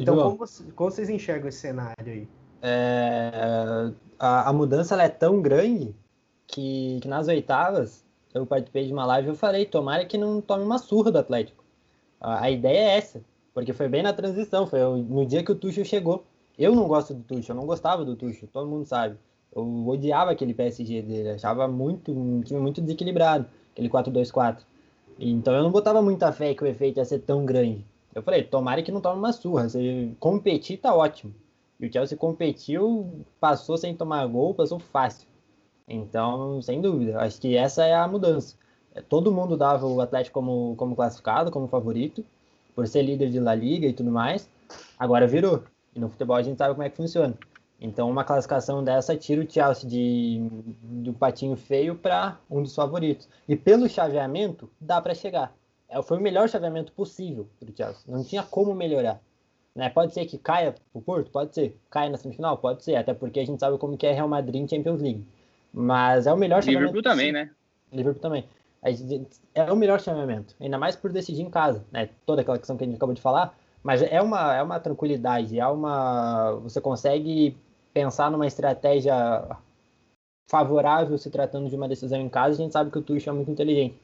[0.01, 2.27] Então, como, você, como, vocês enxergam esse cenário aí?
[2.61, 5.95] É, a, a, mudança é tão grande
[6.47, 10.41] que, que, nas oitavas eu participei de uma live e eu falei, tomara que não
[10.41, 11.63] tome uma surra do Atlético.
[12.19, 13.21] A, a ideia é essa,
[13.53, 16.25] porque foi bem na transição, foi no dia que o Tuchel chegou.
[16.57, 19.17] Eu não gosto do Tuchel, eu não gostava do Tuchel, todo mundo sabe.
[19.55, 24.57] Eu odiava aquele PSG dele, achava muito um time muito desequilibrado, aquele 4-2-4.
[25.17, 27.85] Então eu não botava muita fé que o efeito ia ser tão grande.
[28.15, 29.67] Eu falei, tomara que não tome uma surra.
[29.67, 31.35] Se competir, tá ótimo.
[31.77, 35.27] E o Chelsea competiu, passou sem tomar gol, passou fácil.
[35.85, 38.55] Então, sem dúvida, acho que essa é a mudança.
[39.09, 42.23] Todo mundo dava o Atlético como, como classificado, como favorito,
[42.73, 44.49] por ser líder de La Liga e tudo mais.
[44.97, 45.63] Agora virou.
[45.93, 47.37] E no futebol a gente sabe como é que funciona.
[47.81, 50.49] Então, uma classificação dessa tira o Chelsea de,
[50.81, 53.27] de um patinho feio para um dos favoritos.
[53.45, 55.53] E pelo chaveamento, dá para chegar.
[55.89, 58.03] É, foi o melhor chaveamento possível para o Chelsea.
[58.07, 59.19] Não tinha como melhorar.
[59.75, 59.89] Né?
[59.89, 61.29] Pode ser que caia o Porto?
[61.29, 61.77] Pode ser.
[61.89, 62.57] Caia na semifinal?
[62.57, 62.95] Pode ser.
[62.95, 65.25] Até porque a gente sabe como que é Real Madrid em Champions League.
[65.73, 66.93] Mas é o melhor chaveamento.
[66.93, 67.51] Liverpool também, né?
[67.91, 68.45] Liverpool também.
[69.53, 70.55] É o melhor chaveamento.
[70.59, 71.83] Ainda mais por decidir em casa.
[71.91, 72.09] Né?
[72.25, 73.57] Toda aquela questão que a gente acabou de falar.
[73.83, 75.59] Mas é uma, é uma tranquilidade.
[75.59, 76.53] É uma.
[76.63, 77.57] Você consegue
[77.93, 79.13] pensar numa estratégia
[80.49, 82.55] favorável se tratando de uma decisão em casa.
[82.55, 83.99] A gente sabe que o Tuchel é muito inteligente.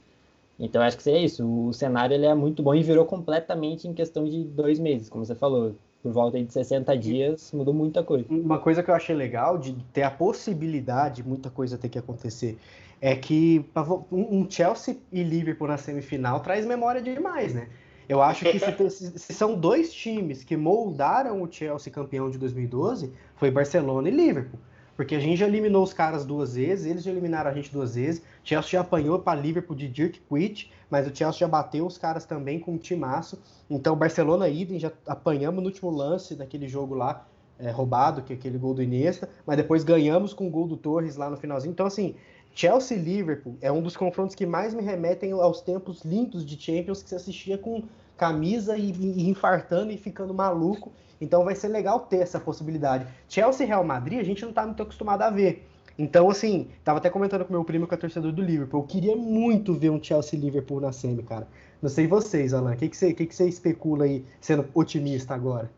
[0.61, 1.43] Então acho que é isso.
[1.43, 5.25] O cenário ele é muito bom e virou completamente em questão de dois meses, como
[5.25, 5.75] você falou.
[6.03, 8.25] Por volta de 60 dias mudou muita coisa.
[8.29, 12.57] Uma coisa que eu achei legal de ter a possibilidade, muita coisa ter que acontecer,
[12.99, 13.63] é que
[14.11, 17.67] um Chelsea e Liverpool na semifinal traz memória demais, né?
[18.09, 23.13] Eu acho que se, se, são dois times que moldaram o Chelsea campeão de 2012,
[23.35, 24.59] foi Barcelona e Liverpool.
[25.01, 27.95] Porque a gente já eliminou os caras duas vezes, eles já eliminaram a gente duas
[27.95, 28.21] vezes.
[28.43, 32.23] Chelsea já apanhou para Liverpool de Dirk Quit, mas o Chelsea já bateu os caras
[32.23, 33.41] também com um timaço.
[33.67, 37.25] Então, Barcelona idem, já apanhamos no último lance daquele jogo lá,
[37.57, 40.77] é, roubado, que é aquele gol do Iniesta, mas depois ganhamos com o gol do
[40.77, 41.71] Torres lá no finalzinho.
[41.71, 42.13] Então, assim,
[42.53, 46.61] Chelsea e Liverpool é um dos confrontos que mais me remetem aos tempos lindos de
[46.61, 47.81] Champions que você assistia com
[48.15, 50.91] camisa e, e infartando e ficando maluco.
[51.21, 53.07] Então vai ser legal ter essa possibilidade.
[53.29, 55.67] Chelsea e Real Madrid a gente não tá muito acostumado a ver.
[55.97, 58.81] Então, assim, tava até comentando com meu primo que é torcedor do Liverpool.
[58.81, 61.47] Eu queria muito ver um Chelsea Liverpool na semi, cara.
[61.81, 62.73] Não sei vocês, Alan.
[62.73, 65.71] O que, que, você, que, que especula aí, sendo otimista agora?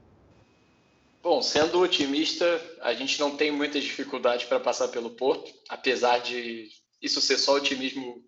[1.21, 2.45] Bom, sendo otimista,
[2.81, 6.67] a gente não tem muita dificuldade para passar pelo Porto, apesar de
[7.01, 8.21] isso ser só otimismo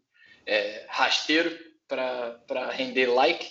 [0.45, 1.53] é, rasteiro
[1.87, 3.45] para render like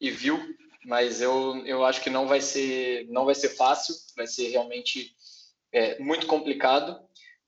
[0.00, 0.38] e view,
[0.84, 5.14] mas eu, eu acho que não vai ser não vai ser fácil, vai ser realmente
[5.72, 6.98] é, muito complicado,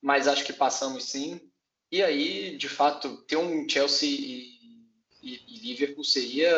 [0.01, 1.41] mas acho que passamos sim.
[1.91, 4.59] E aí, de fato, ter um Chelsea e,
[5.23, 6.53] e, e Liverpool seria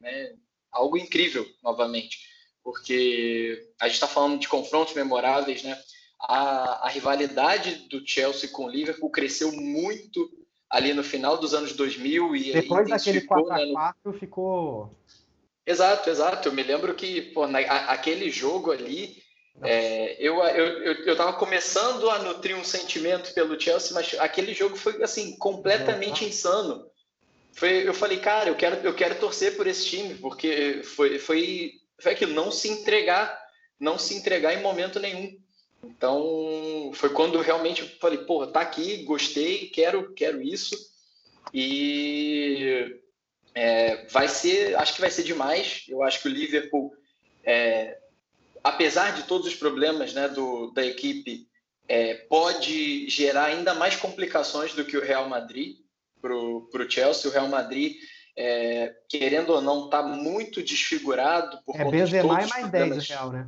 [0.00, 0.34] né,
[0.72, 2.30] algo incrível novamente
[2.62, 5.78] porque a gente está falando de confrontos memoráveis, né?
[6.20, 10.30] A, a, rivalidade do Chelsea com o Liverpool cresceu muito
[10.68, 14.12] ali no final dos anos 2000 e depois daquele 4 x 4 né, no...
[14.12, 14.94] ficou
[15.66, 19.20] exato exato eu me lembro que pô, na, aquele jogo ali
[19.62, 24.76] é, eu, eu, eu, tava começando a nutrir um sentimento pelo Chelsea mas aquele jogo
[24.76, 26.86] foi assim completamente insano
[27.52, 31.80] foi eu falei cara eu quero eu quero torcer por esse time porque foi foi
[32.00, 33.38] foi aquilo, não se entregar,
[33.78, 35.38] não se entregar em momento nenhum.
[35.84, 40.76] Então, foi quando realmente eu falei, porra, tá aqui, gostei, quero, quero isso.
[41.54, 42.99] E
[43.54, 45.84] é, vai ser, acho que vai ser demais.
[45.88, 46.94] Eu acho que o Liverpool,
[47.44, 47.98] é,
[48.62, 51.48] apesar de todos os problemas né, do, da equipe,
[51.88, 55.78] é, pode gerar ainda mais complicações do que o Real Madrid
[56.20, 57.28] para o Chelsea.
[57.28, 57.96] O Real Madrid
[58.36, 63.08] é, querendo ou não, está muito desfigurado por é, conta Benzema de todos mais 10
[63.08, 63.46] real, né?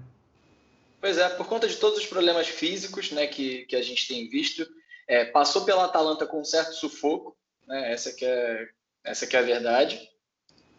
[1.01, 4.29] Pois é, por conta de todos os problemas físicos né, que, que a gente tem
[4.29, 4.67] visto.
[5.09, 7.37] É, passou pela Atalanta com um certo sufoco,
[7.67, 7.93] né?
[7.93, 8.69] Essa que é,
[9.05, 10.09] essa que é a verdade.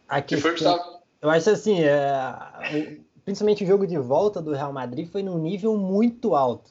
[0.08, 1.02] Aqui, foi, Gustavo?
[1.22, 5.78] Eu acho assim, é, principalmente o jogo de volta do Real Madrid foi num nível
[5.78, 6.70] muito alto.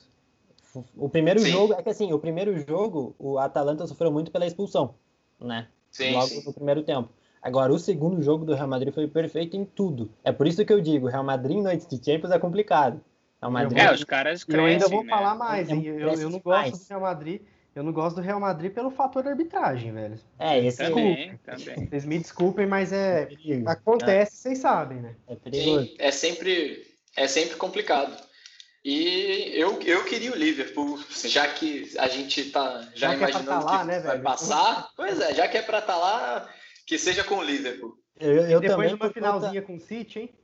[0.96, 1.50] O primeiro sim.
[1.50, 4.94] jogo, é que assim, o primeiro jogo, o Atalanta sofreu muito pela expulsão,
[5.40, 5.68] né?
[5.90, 6.44] Sim, Logo sim.
[6.44, 7.10] no primeiro tempo.
[7.42, 10.10] Agora, o segundo jogo do Real Madrid foi perfeito em tudo.
[10.22, 13.00] É por isso que eu digo, Real Madrid em noites de Champions é complicado.
[13.40, 13.78] Real Madrid...
[13.78, 15.10] É, os caras crescem, Eu ainda vou né?
[15.10, 15.84] falar mais, hein?
[15.84, 16.70] Eu, eu não demais.
[16.70, 17.42] gosto do Real Madrid.
[17.74, 20.18] Eu não gosto do Real Madrid pelo fator arbitragem, velho.
[20.38, 21.86] É, esse Também, também.
[21.88, 23.26] Vocês me desculpem, mas é.
[23.26, 23.68] perigo.
[23.68, 25.16] Acontece, vocês sabem, né?
[25.26, 25.86] É perigoso.
[25.86, 28.14] Sim, é sempre, é sempre complicado.
[28.84, 33.16] E eu, eu queria o Liverpool, já que a gente tá já, Já que é
[33.30, 34.22] imaginando tá lá, que né, vai velho?
[34.24, 34.88] passar.
[34.96, 36.48] Pois é, já que é para estar lá,
[36.86, 37.94] que seja com o Liverpool.
[38.18, 38.88] Eu, eu Depois também.
[38.88, 40.34] de uma por conta- finalzinha com o City, hein?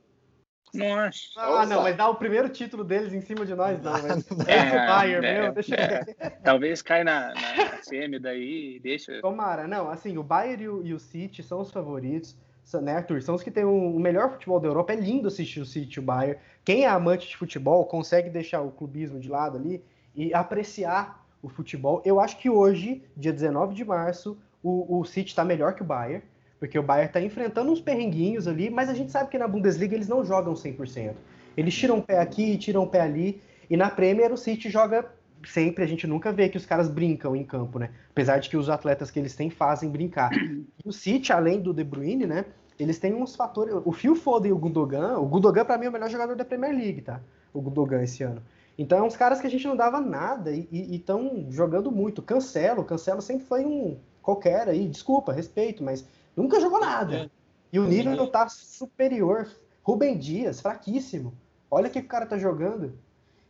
[0.73, 1.19] Nossa.
[1.37, 1.65] Ah, Opa.
[1.65, 3.91] não, mas dá o primeiro título deles em cima de nós, não.
[3.91, 4.47] Mas...
[4.47, 6.37] É, Esse Bayern, é, meu, deixa eu ver.
[6.43, 9.19] Talvez caia na, na CM daí e deixa.
[9.21, 12.97] Tomara, não, assim, o Bayern e o, e o City são os favoritos, são, né,
[12.97, 13.21] Arthur?
[13.23, 14.93] São os que têm o, o melhor futebol da Europa.
[14.93, 16.39] É lindo assistir o City e o Bayern.
[16.63, 19.83] Quem é amante de futebol consegue deixar o clubismo de lado ali
[20.15, 22.01] e apreciar o futebol.
[22.05, 25.85] Eu acho que hoje, dia 19 de março, o, o City está melhor que o
[25.85, 26.23] Bayern,
[26.59, 29.95] porque o Bayern está enfrentando uns perrenguinhos ali, mas a gente sabe que na Bundesliga
[29.95, 31.13] eles não jogam 100%.
[31.55, 35.05] Eles tiram um pé aqui, tiram um pé ali, e na Premier o City joga
[35.45, 37.91] sempre, a gente nunca vê que os caras brincam em campo, né?
[38.09, 40.31] Apesar de que os atletas que eles têm fazem brincar.
[40.33, 42.45] E o City, além do De Bruyne, né?
[42.77, 43.73] Eles têm uns fatores.
[43.85, 45.17] O Phil Foden e o Gundogan.
[45.17, 47.21] O Gundogan, pra mim, é o melhor jogador da Premier League, tá?
[47.53, 48.41] O Gundogan esse ano.
[48.77, 52.21] Então, é uns caras que a gente não dava nada e estão jogando muito.
[52.21, 56.07] Cancelo, Cancelo sempre foi um qualquer aí, desculpa, respeito, mas
[56.39, 57.29] nunca jogou nada.
[57.71, 59.47] E o nível tá superior.
[59.83, 61.37] Rubem Dias, fraquíssimo.
[61.69, 62.97] Olha o que o cara tá jogando.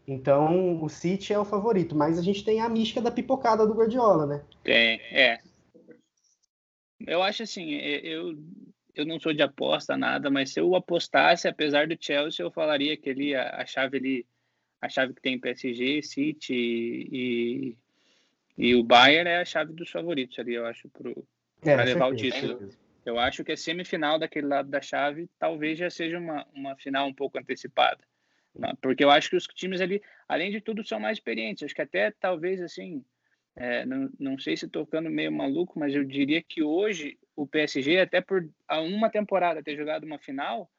[0.07, 3.75] Então, o City é o favorito, mas a gente tem a mística da pipocada do
[3.75, 4.43] Guardiola, né?
[4.63, 5.39] Tem, é.
[7.05, 8.35] Eu acho assim, é, eu,
[8.95, 12.97] eu não sou de aposta, nada, mas se eu apostasse, apesar do Chelsea, eu falaria
[12.97, 14.25] que ali a, a chave ali,
[14.81, 17.77] a chave que tem PSG, City e,
[18.57, 21.23] e o Bayern é a chave dos favoritos ali, eu acho, pro,
[21.63, 22.59] É, Pra levar o certeza, título.
[22.59, 22.79] certeza.
[23.05, 27.07] Eu acho que a semifinal daquele lado da chave talvez já seja uma, uma final
[27.07, 28.03] um pouco antecipada.
[28.53, 28.73] né?
[28.81, 31.63] Porque eu acho que os times ali, além de tudo, são mais experientes.
[31.63, 33.03] Acho que até talvez assim,
[33.55, 37.99] é, não, não sei se tocando meio maluco, mas eu diria que hoje o PSG,
[37.99, 40.69] até por uma temporada ter jogado uma final,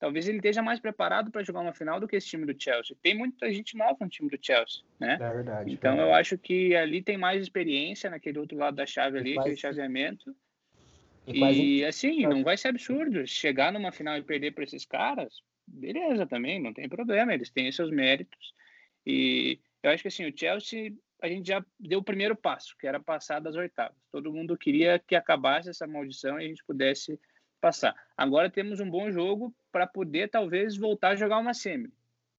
[0.00, 2.96] talvez ele esteja mais preparado para jogar uma final do que esse time do Chelsea.
[3.02, 5.18] Tem muita gente nova no time do Chelsea, né?
[5.20, 5.70] É verdade.
[5.70, 9.50] Então eu acho que ali tem mais experiência naquele outro lado da chave ali, quase-
[9.50, 10.34] aquele chaveamento.
[11.26, 13.26] E quase E assim, não vai ser absurdo.
[13.26, 17.70] Chegar numa final e perder para esses caras, beleza também, não tem problema, eles têm
[17.70, 18.54] seus méritos.
[19.06, 20.92] E eu acho que assim, o Chelsea
[21.22, 23.96] a gente já deu o primeiro passo, que era passar das oitavas.
[24.10, 27.20] Todo mundo queria que acabasse essa maldição e a gente pudesse
[27.60, 27.94] passar.
[28.16, 31.92] Agora temos um bom jogo para poder talvez voltar a jogar uma semi.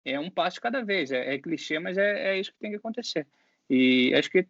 [0.03, 2.77] É um passo cada vez, é, é clichê, mas é, é, isso que tem que
[2.77, 3.27] acontecer.
[3.69, 4.47] E acho que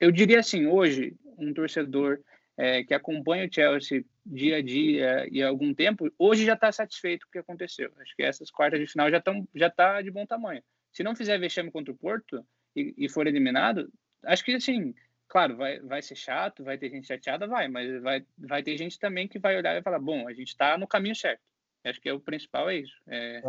[0.00, 2.20] eu diria assim, hoje um torcedor
[2.56, 6.70] é, que acompanha o Chelsea dia a dia e há algum tempo, hoje já está
[6.72, 7.92] satisfeito com o que aconteceu.
[7.98, 10.62] Acho que essas quartas de final já estão já tá de bom tamanho.
[10.92, 12.44] Se não fizer vexame contra o Porto,
[12.76, 13.90] e, e for eliminado,
[14.24, 14.94] acho que assim,
[15.28, 18.98] claro, vai, vai ser chato, vai ter gente chateada, vai, mas vai, vai ter gente
[18.98, 21.40] também que vai olhar e falar, bom, a gente está no caminho certo.
[21.84, 23.42] Acho que é o principal é isso, é,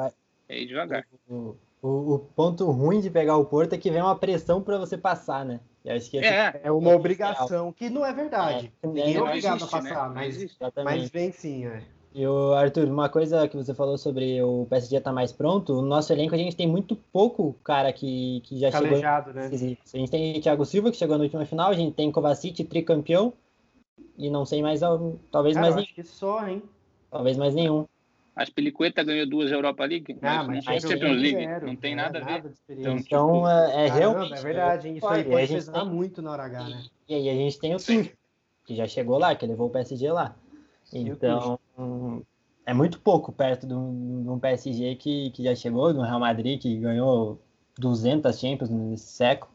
[0.50, 1.06] é ir devagar.
[1.28, 4.78] O, o, o, ponto ruim de pegar o Porto é que vem uma pressão para
[4.78, 5.60] você passar, né?
[5.88, 8.72] acho que é, é uma obrigação, que não é verdade.
[8.84, 10.16] É, Ninguém é obrigado existe, a passar, né?
[10.16, 11.82] mas, mas vem sim, é.
[12.18, 15.76] E o Arthur, uma coisa que você falou sobre o PSG estar tá mais pronto,
[15.76, 19.50] no nosso elenco a gente tem muito pouco cara que, que já Calejado, chegou.
[19.52, 19.78] Né?
[19.94, 23.32] A gente tem Thiago Silva, que chegou na última final, a gente tem Kovacic, tricampeão,
[24.18, 24.80] e não sei mais,
[25.32, 25.86] talvez cara, mais nenhum.
[25.86, 26.64] Acho que só, hein?
[27.12, 27.86] Talvez mais nenhum.
[28.36, 31.96] As Pelicueta ganhou duas Europa League, ah, mas, mas não Champions League, zero, não tem
[31.96, 32.54] não nada, é nada a ver.
[32.68, 34.34] Então, então é, é realmente...
[34.34, 35.90] É verdade, isso aí pode pesar tem...
[35.90, 36.84] muito na hora H, né?
[37.08, 38.12] E aí a gente tem o Tuchel,
[38.66, 40.36] que já chegou lá, que levou o PSG lá.
[40.92, 41.60] Então,
[42.66, 46.20] é muito pouco perto de um, de um PSG que, que já chegou, do Real
[46.20, 47.42] Madrid, que ganhou
[47.78, 49.52] 200 Champions nesse século.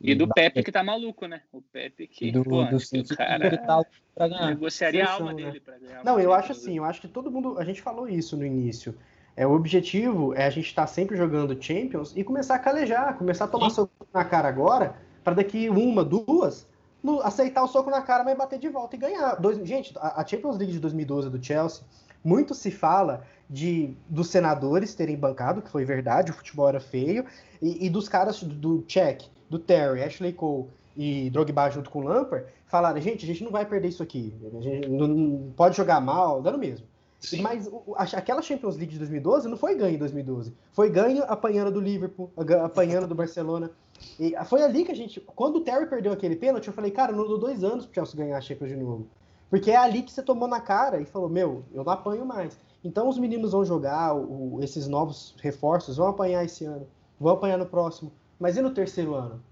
[0.00, 1.42] E, e do Pepe que tá maluco, né?
[1.52, 4.46] O Pepe que, do, pô, do City o cara pra ganhar.
[4.48, 5.44] negociaria a alma né?
[5.44, 6.04] dele pra ganhar.
[6.04, 8.94] Não, eu acho assim, eu acho que todo mundo, a gente falou isso no início.
[9.36, 13.18] É, o objetivo é a gente estar tá sempre jogando Champions e começar a calejar,
[13.18, 13.76] começar a tomar Sim.
[13.76, 16.66] soco na cara agora, para daqui uma, duas,
[17.06, 19.36] no, aceitar o soco na cara, mas bater de volta e ganhar.
[19.36, 21.84] Dois, gente, a, a Champions League de 2012 do Chelsea
[22.24, 27.24] muito se fala de dos senadores terem bancado, que foi verdade, o futebol era feio,
[27.62, 32.00] e, e dos caras do, do Czech, do Terry, Ashley Cole e Drogba junto com
[32.00, 35.52] o Lampard, falaram, gente, a gente não vai perder isso aqui, a gente não, não
[35.52, 36.84] pode jogar mal, dando mesmo.
[37.20, 37.40] Sim.
[37.42, 37.68] Mas
[38.14, 40.52] aquela Champions League de 2012 não foi ganho em 2012.
[40.72, 42.30] Foi ganho apanhando do Liverpool,
[42.62, 43.70] apanhando do Barcelona.
[44.18, 45.20] E foi ali que a gente.
[45.20, 48.16] Quando o Terry perdeu aquele pênalti, eu falei, cara, não dou dois anos pro Chelsea
[48.16, 49.06] ganhar a Champions de novo.
[49.48, 52.58] Porque é ali que você tomou na cara e falou, meu, eu não apanho mais.
[52.82, 56.86] Então os meninos vão jogar, o, esses novos reforços vão apanhar esse ano,
[57.18, 58.12] vão apanhar no próximo.
[58.38, 59.42] Mas e no terceiro ano?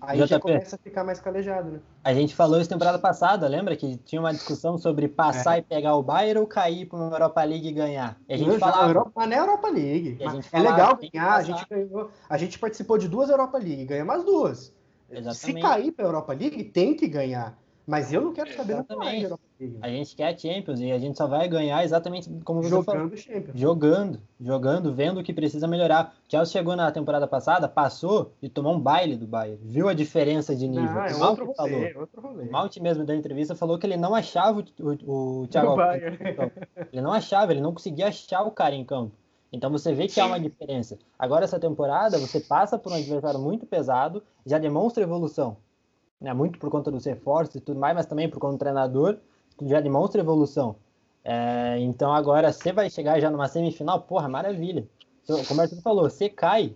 [0.00, 1.80] Aí JP, já começa a ficar mais calejado, né?
[2.04, 3.76] A gente falou isso temporada passada, lembra?
[3.76, 5.58] Que tinha uma discussão sobre passar é.
[5.58, 8.16] e pegar o Bayern ou cair para uma Europa League e ganhar.
[8.28, 8.88] E a gente não, falava...
[8.88, 10.18] Europa, mas não é Europa League.
[10.52, 14.24] é legal ganhar, a gente, ganhou, a gente participou de duas Europa League, ganhamos as
[14.24, 14.74] duas.
[15.10, 15.38] Exatamente.
[15.38, 17.58] Se cair para a Europa League, tem que ganhar.
[17.86, 19.24] Mas eu não quero saber exatamente.
[19.24, 19.78] Europa League.
[19.80, 22.84] A gente quer a Champions e a gente só vai ganhar exatamente como você jogando
[22.84, 23.16] falou.
[23.16, 23.58] Champions.
[23.58, 26.14] Jogando, jogando, vendo o que precisa melhorar.
[26.26, 29.58] O Chelsea chegou na temporada passada, passou e tomou um baile do Bayern.
[29.62, 30.98] Viu a diferença de nível.
[30.98, 31.84] Ah, é outro rolê, falou.
[31.84, 32.44] É outro rolê.
[32.44, 34.64] O Malt mesmo da entrevista falou que ele não achava o,
[35.06, 35.76] o, o Thiago
[36.92, 39.12] Ele não achava, ele não conseguia achar o cara em campo.
[39.52, 40.98] Então você vê que há uma diferença.
[41.18, 45.56] Agora essa temporada você passa por um adversário muito pesado, já demonstra evolução
[46.20, 49.18] né, muito por conta dos reforços e tudo mais, mas também por conta do treinador,
[49.62, 50.76] já demonstra evolução.
[51.24, 54.86] É, então agora você vai chegar já numa semifinal, porra, maravilha.
[55.46, 56.74] Como o Arthur falou, você cai,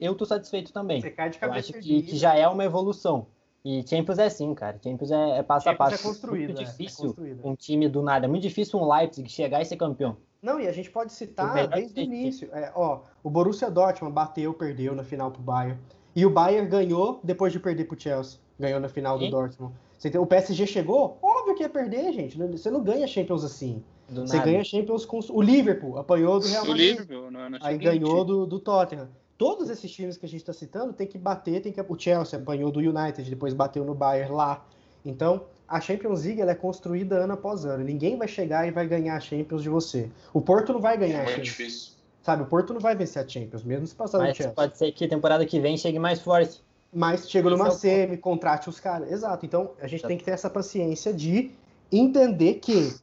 [0.00, 1.00] eu tô satisfeito também.
[1.00, 3.26] Você cai de cabeça eu acho que, que, já é uma evolução.
[3.64, 4.78] E Champions é assim, cara.
[4.82, 6.06] Champions é, é passo Champions a passo.
[6.06, 8.26] É construído, muito é, difícil é um time do nada.
[8.26, 10.16] É muito difícil um Leipzig chegar e ser campeão.
[10.40, 12.48] Não, e a gente pode citar desde o início.
[12.52, 15.78] É, ó, o Borussia Dortmund bateu, perdeu na final pro Bayern.
[16.14, 19.72] E o Bayern ganhou depois de perder pro Chelsea ganhou na final do Dortmund.
[20.18, 21.18] O PSG chegou?
[21.38, 22.36] Óbvio que ia perder, gente.
[22.36, 23.82] Você não ganha Champions assim.
[24.08, 24.50] Do você nada.
[24.50, 26.98] ganha Champions com o Liverpool, apanhou do Real Madrid.
[26.98, 29.08] Liverpool, não, não aí ganhou do, do Tottenham.
[29.36, 32.38] Todos esses times que a gente está citando tem que bater, tem que o Chelsea
[32.38, 34.66] apanhou do United, depois bateu no Bayern lá.
[35.04, 37.84] Então, a Champions League ela é construída ano após ano.
[37.84, 40.10] Ninguém vai chegar e vai ganhar a Champions de você.
[40.32, 41.46] O Porto não vai ganhar é a Champions.
[41.46, 41.92] Difícil.
[42.22, 44.54] Sabe, o Porto não vai vencer a Champions, mesmo se passar Mas do Chelsea.
[44.54, 46.60] pode ser que a temporada que vem chegue mais forte
[46.92, 49.10] mas chega numa é semi, contrate os caras.
[49.10, 49.44] Exato.
[49.44, 51.50] Então a gente tem que ter essa paciência de
[51.90, 52.94] entender que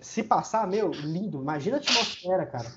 [0.00, 1.40] se passar, meu, lindo.
[1.40, 2.70] Imagina a atmosfera, cara.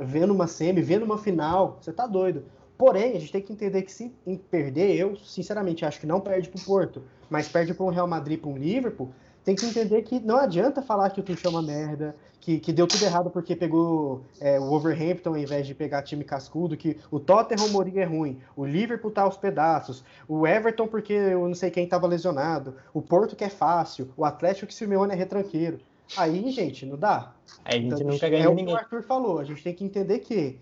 [0.00, 2.44] Vendo uma semi, vendo uma final, você tá doido.
[2.76, 4.10] Porém, a gente tem que entender que se
[4.50, 8.40] perder, eu sinceramente acho que não perde pro Porto, mas perde para um Real Madrid,
[8.40, 9.12] para um Liverpool,
[9.44, 12.72] tem que entender que não adianta falar que o Tuchel é uma merda, que, que
[12.72, 16.96] deu tudo errado porque pegou é, o Overhampton ao invés de pegar time cascudo, que
[17.10, 21.54] o Tottenham Mourinho é ruim, o Liverpool tá aos pedaços, o Everton porque eu não
[21.54, 25.78] sei quem tava lesionado, o Porto que é fácil, o Atlético que Simeone é retranqueiro.
[26.16, 27.32] Aí, gente, não dá.
[27.64, 28.64] Aí a gente então, nunca ganha é ninguém.
[28.64, 30.58] É o que o Arthur falou, a gente tem que entender que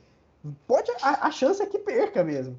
[0.67, 2.57] pode a, a chance é que perca mesmo.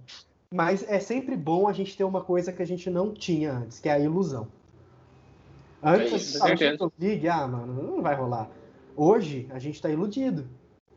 [0.52, 3.80] Mas é sempre bom a gente ter uma coisa que a gente não tinha antes,
[3.80, 4.48] que é a ilusão.
[5.82, 8.50] Antes, É a isso, Champions League, ah, mano, não vai rolar.
[8.96, 10.48] Hoje, a gente tá iludido.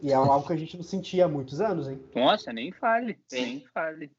[0.00, 2.00] E é algo que a gente não sentia há muitos anos, hein?
[2.14, 3.40] Nossa, nem fale, Sim.
[3.40, 4.10] nem fale.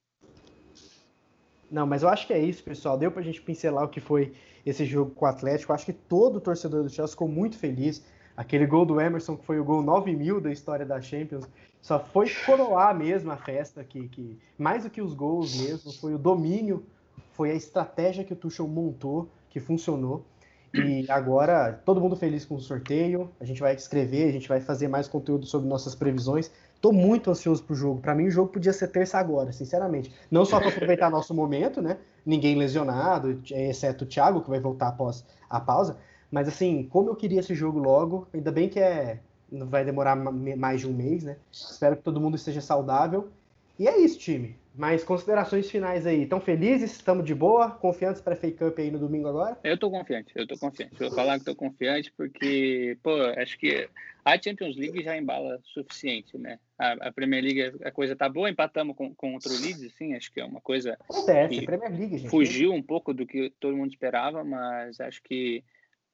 [1.69, 2.97] Não, mas eu acho que é isso, pessoal.
[2.97, 4.33] Deu pra gente pincelar o que foi
[4.65, 5.71] esse jogo com o Atlético.
[5.71, 8.05] Eu acho que todo torcedor do Chelsea ficou muito feliz.
[8.37, 11.45] Aquele gol do Emerson, que foi o gol 9 mil da história da Champions,
[11.81, 16.13] só foi coroar mesmo a festa, que, que mais do que os gols mesmo, foi
[16.13, 16.85] o domínio,
[17.33, 20.25] foi a estratégia que o Tuchel montou, que funcionou.
[20.75, 23.31] E agora, todo mundo feliz com o sorteio.
[23.39, 26.51] A gente vai escrever, a gente vai fazer mais conteúdo sobre nossas previsões.
[26.81, 28.01] Tô muito ansioso pro jogo.
[28.01, 30.11] Para mim, o jogo podia ser terça agora, sinceramente.
[30.31, 31.97] Não só para aproveitar nosso momento, né?
[32.25, 35.97] Ninguém lesionado, exceto o Thiago, que vai voltar após a pausa.
[36.31, 39.19] Mas assim, como eu queria esse jogo logo, ainda bem que é
[39.51, 41.37] não vai demorar ma- mais de um mês, né?
[41.51, 43.29] Espero que todo mundo esteja saudável.
[43.77, 44.55] E é isso, time.
[44.75, 46.23] Mais considerações finais aí.
[46.23, 46.91] Estão felizes?
[46.93, 47.69] Estamos de boa?
[47.69, 49.57] Confiantes para a Fake Cup aí no domingo agora?
[49.63, 50.95] Eu tô confiante, eu tô confiante.
[50.97, 53.87] Vou falar que tô confiante porque, pô, acho que
[54.25, 56.59] a Champions League já embala suficiente, né?
[56.77, 60.31] A, a Premier League, a coisa tá boa, empatamos com, contra o Leeds, assim, acho
[60.31, 62.29] que é uma coisa Acontece, E Premier League, gente.
[62.29, 65.63] fugiu um pouco do que todo mundo esperava, mas acho que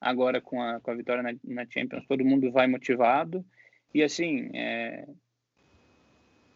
[0.00, 3.44] agora com a, com a vitória na, na Champions todo mundo vai motivado
[3.94, 5.06] e assim é,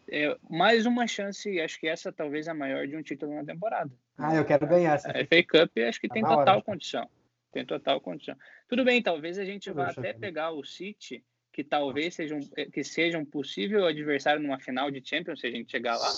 [0.09, 3.91] é mais uma chance, acho que essa talvez a maior de um título na temporada.
[4.17, 5.09] Ah, eu quero ganhar essa.
[5.11, 6.61] A FA Cup acho que Tá tem na hora, total já.
[6.63, 7.09] condição.
[7.51, 8.35] Tem total condição.
[8.67, 12.39] Tudo bem, talvez a gente vá até pegar o City, que talvez seja um,
[12.71, 16.09] que seja um possível adversário numa final de Champions, se a gente chegar lá.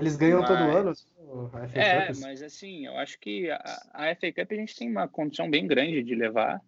[0.00, 2.16] Eles ganham todo Mas- ano a FA É, Cup.
[2.20, 3.58] mas assim, eu acho que a,
[3.94, 6.60] a FA Cup a gente tem uma condição bem grande de levar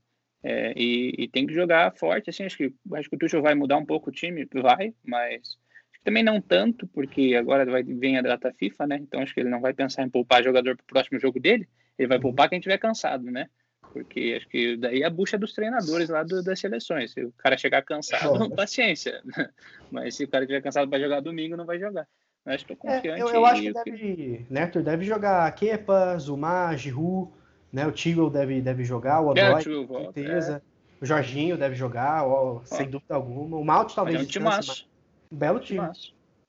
[0.42, 2.30] é, e, e tem que jogar forte.
[2.30, 5.58] Assim, acho que acho que o Tuchel vai mudar um pouco o time, vai, mas
[6.04, 8.96] também não tanto, porque agora vai vem a data FIFA, né?
[8.96, 11.68] Então acho que ele não vai pensar em poupar jogador para o próximo jogo dele.
[11.98, 12.22] Ele vai Uhum.
[12.22, 13.48] poupar quem tiver cansado, né?
[13.92, 17.12] Porque acho que daí é a bucha dos treinadores lá do- das seleções.
[17.12, 19.20] Se o cara chegar cansado, paciência.
[19.90, 22.06] Mas se o cara estiver cansado para jogar domingo, não vai jogar.
[22.44, 23.20] Mas estou É, confiante.
[23.20, 27.30] eu, eu acho que deve, né, Arthur, deve jogar Kepa, Zuma, Giroud,
[27.72, 30.62] né, o Tio deve, deve jogar, o É, Odoi, com volta, certeza.
[31.00, 33.56] O Jorginho deve jogar, ó, sem dúvida alguma.
[33.56, 34.89] O Malte Mas talvez é um descanse, um
[35.30, 35.88] belo time.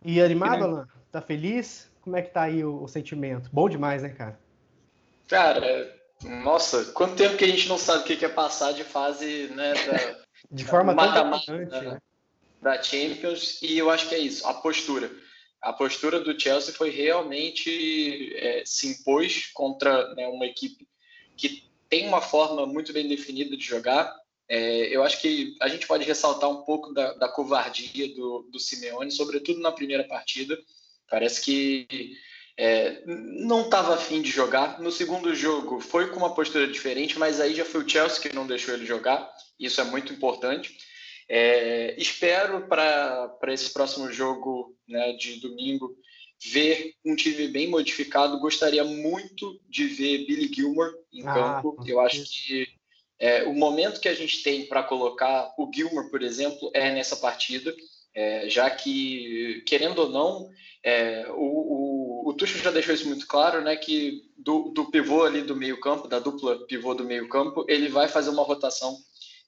[0.04, 0.88] E animado, Alan?
[1.12, 1.92] Tá feliz?
[2.02, 3.50] Como é que tá aí o, o sentimento?
[3.54, 4.40] Bom demais, né, cara?
[5.28, 9.48] Cara, nossa, quanto tempo que a gente não sabe o que é passar de fase
[9.56, 10.22] né, da,
[10.52, 11.92] De forma tão Mata-mata, dominante, né?
[11.92, 12.02] né?
[12.62, 15.12] da Champions, e eu acho que é isso, a postura.
[15.62, 20.88] A postura do Chelsea foi realmente é, se impôs contra né, uma equipe
[21.38, 24.16] que tem uma forma muito bem definida de jogar.
[24.54, 28.60] É, eu acho que a gente pode ressaltar um pouco da, da covardia do, do
[28.60, 30.60] Simeone, sobretudo na primeira partida.
[31.10, 32.18] Parece que
[32.58, 34.82] é, não estava afim de jogar.
[34.82, 38.36] No segundo jogo foi com uma postura diferente, mas aí já foi o Chelsea que
[38.36, 39.32] não deixou ele jogar.
[39.58, 40.78] Isso é muito importante.
[41.30, 45.96] É, espero para esse próximo jogo né, de domingo
[46.44, 48.38] ver um time bem modificado.
[48.42, 51.82] Gostaria muito de ver Billy Gilmore em Ah, campo.
[51.88, 52.68] Eu acho que
[53.22, 57.16] é, o momento que a gente tem para colocar o Gilmore, por exemplo, é nessa
[57.16, 57.72] partida,
[58.16, 60.50] é, já que, querendo ou não,
[60.84, 65.24] é, o, o, o Tuchel já deixou isso muito claro, né, que do, do pivô
[65.24, 68.98] ali do meio campo, da dupla pivô do meio campo, ele vai fazer uma rotação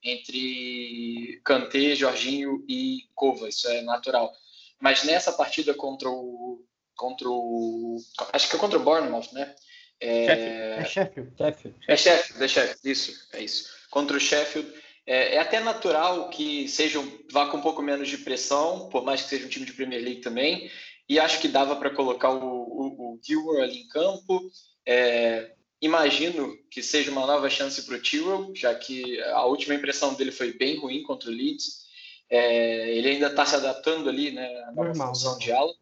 [0.03, 4.31] entre Kanté, Jorginho e Kova, isso é natural.
[4.79, 6.63] Mas nessa partida contra o,
[6.95, 7.97] contra o,
[8.33, 9.55] acho que é contra o Bournemouth, né?
[10.03, 11.31] É, É Sheffield.
[11.37, 11.77] Sheffield.
[11.87, 13.69] é Sheffield, é Sheffield, isso, é isso.
[13.89, 14.71] Contra o Sheffield,
[15.05, 19.03] é, é até natural que seja um- vá com um pouco menos de pressão, por
[19.03, 20.69] mais que seja um time de Premier League também.
[21.07, 24.41] E acho que dava para colocar o, o, o Gilmore ali em campo.
[24.85, 25.51] É,
[25.81, 30.31] imagino que seja uma nova chance para o Tyrell, já que a última impressão dele
[30.31, 31.83] foi bem ruim contra o Leeds.
[32.29, 35.73] É, ele ainda está se adaptando ali, né, à nova Normal, função de ala.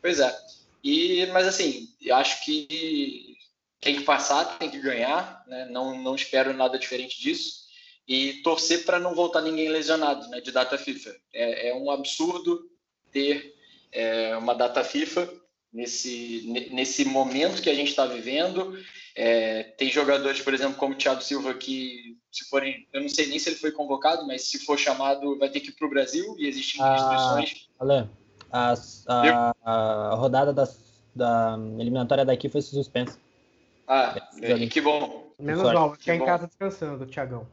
[0.00, 0.34] Pois é.
[0.82, 3.31] E, mas assim, acho que
[3.82, 5.66] tem que passar, tem que ganhar, né?
[5.68, 7.62] não, não espero nada diferente disso.
[8.08, 11.14] E torcer para não voltar ninguém lesionado né, de data FIFA.
[11.34, 12.70] É, é um absurdo
[13.10, 13.54] ter
[13.90, 15.28] é, uma data FIFA
[15.72, 18.78] nesse, ne- nesse momento que a gente está vivendo.
[19.16, 23.26] É, tem jogadores, por exemplo, como o Thiago Silva, que se forem, eu não sei
[23.26, 25.90] nem se ele foi convocado, mas se for chamado, vai ter que ir para o
[25.90, 26.94] Brasil e existem Ah.
[27.36, 27.68] restrições.
[28.50, 28.74] A,
[29.08, 30.78] a, a rodada das-
[31.14, 33.18] da eliminatória daqui foi suspensa.
[33.94, 35.34] Ah, é, que bom.
[35.38, 36.24] Menos mal, vai ficar em bom.
[36.24, 37.46] casa descansando, Thiagão.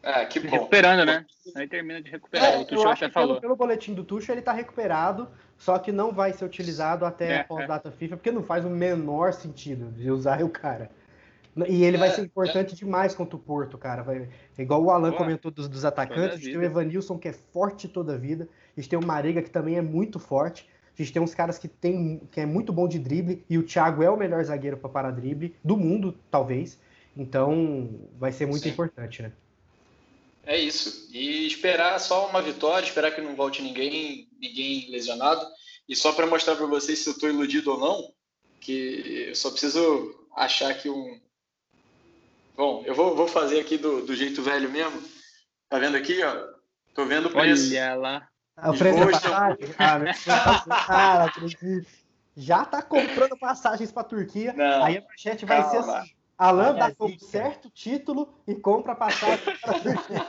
[0.00, 0.50] É, que bom.
[0.50, 1.26] Recuperando, né?
[1.56, 2.52] Aí termina de recuperar.
[2.52, 3.28] É, o Tuchel até falou.
[3.30, 5.28] Pelo, pelo boletim do Tuchel, ele tá recuperado,
[5.58, 7.92] só que não vai ser utilizado até é, a data é.
[7.92, 10.88] FIFA, porque não faz o menor sentido de usar o cara.
[11.68, 12.76] E ele é, vai ser importante é.
[12.76, 14.04] demais contra o Porto, cara.
[14.04, 17.32] Vai, igual o Alan comentou dos, dos atacantes, a gente tem o Evanilson, que é
[17.32, 18.48] forte toda a vida.
[18.76, 20.70] A gente tem o Marega, que também é muito forte.
[20.98, 23.44] A gente tem uns caras que, tem, que é muito bom de drible.
[23.48, 26.78] E o Thiago é o melhor zagueiro para parar drible do mundo, talvez.
[27.16, 28.70] Então, vai ser muito Sim.
[28.70, 29.32] importante, né?
[30.44, 31.08] É isso.
[31.12, 35.46] E esperar só uma vitória, esperar que não volte ninguém, ninguém lesionado.
[35.88, 38.12] E só para mostrar para vocês se eu estou iludido ou não,
[38.60, 41.20] que eu só preciso achar que um,
[42.56, 45.02] Bom, eu vou, vou fazer aqui do, do jeito velho mesmo.
[45.68, 46.48] Tá vendo aqui, ó?
[46.94, 47.70] Tô vendo o preço.
[47.70, 48.28] Olha lá.
[48.56, 49.74] Ah, o preço da passagem?
[50.88, 51.88] Ah, acredito.
[52.36, 54.52] Já tá comprando passagens pra Turquia.
[54.52, 56.12] Não, aí a manchete vai ser assim.
[56.38, 60.26] Alan dá um certo título e compra passagem pra Turquia.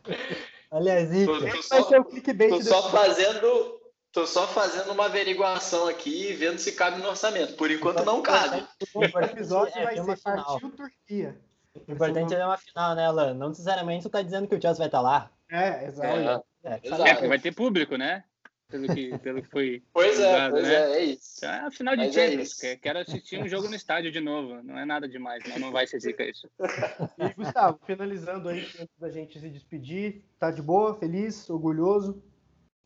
[0.70, 1.32] Olha a zica.
[1.32, 2.50] Tô, tô só, vai ser o clickbait.
[2.50, 3.80] Tô só fazendo...
[4.12, 7.54] Tô só fazendo uma averiguação aqui, vendo se cabe no orçamento.
[7.54, 8.66] Por enquanto não cabe.
[8.94, 11.38] O episódio vai ser partiu Turquia.
[11.86, 13.34] O importante é uma final, né, Alan?
[13.34, 15.30] Não necessariamente tu tá dizendo que o Chelsea vai estar tá lá.
[15.50, 16.08] É, exato.
[16.08, 18.24] É, é, é porque vai ter público, né?
[18.68, 19.82] Pelo que, pelo que foi.
[19.94, 20.74] Pois é, pois né?
[20.74, 21.36] é, é isso.
[21.38, 22.64] Então é a final de Mas é Champions.
[22.64, 24.60] É quero assistir um jogo no estádio de novo.
[24.62, 26.48] Não é nada demais, não, não vai ser zica isso.
[27.18, 32.20] E, Gustavo, finalizando aí, antes da gente se despedir, tá de boa, feliz, orgulhoso?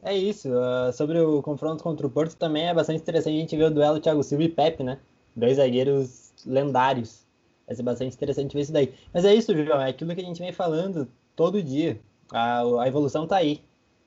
[0.02, 0.50] É isso.
[0.50, 3.70] Uh, sobre o confronto contra o Porto também é bastante interessante a gente ver o
[3.70, 4.98] duelo Thiago Silva e Pepe, né?
[5.34, 7.26] Dois zagueiros lendários
[7.70, 8.92] Vai ser bastante interessante ver isso daí.
[9.14, 11.06] Mas é isso, João, é aquilo que a gente vem falando
[11.36, 12.00] todo dia.
[12.32, 13.62] A, a evolução tá aí.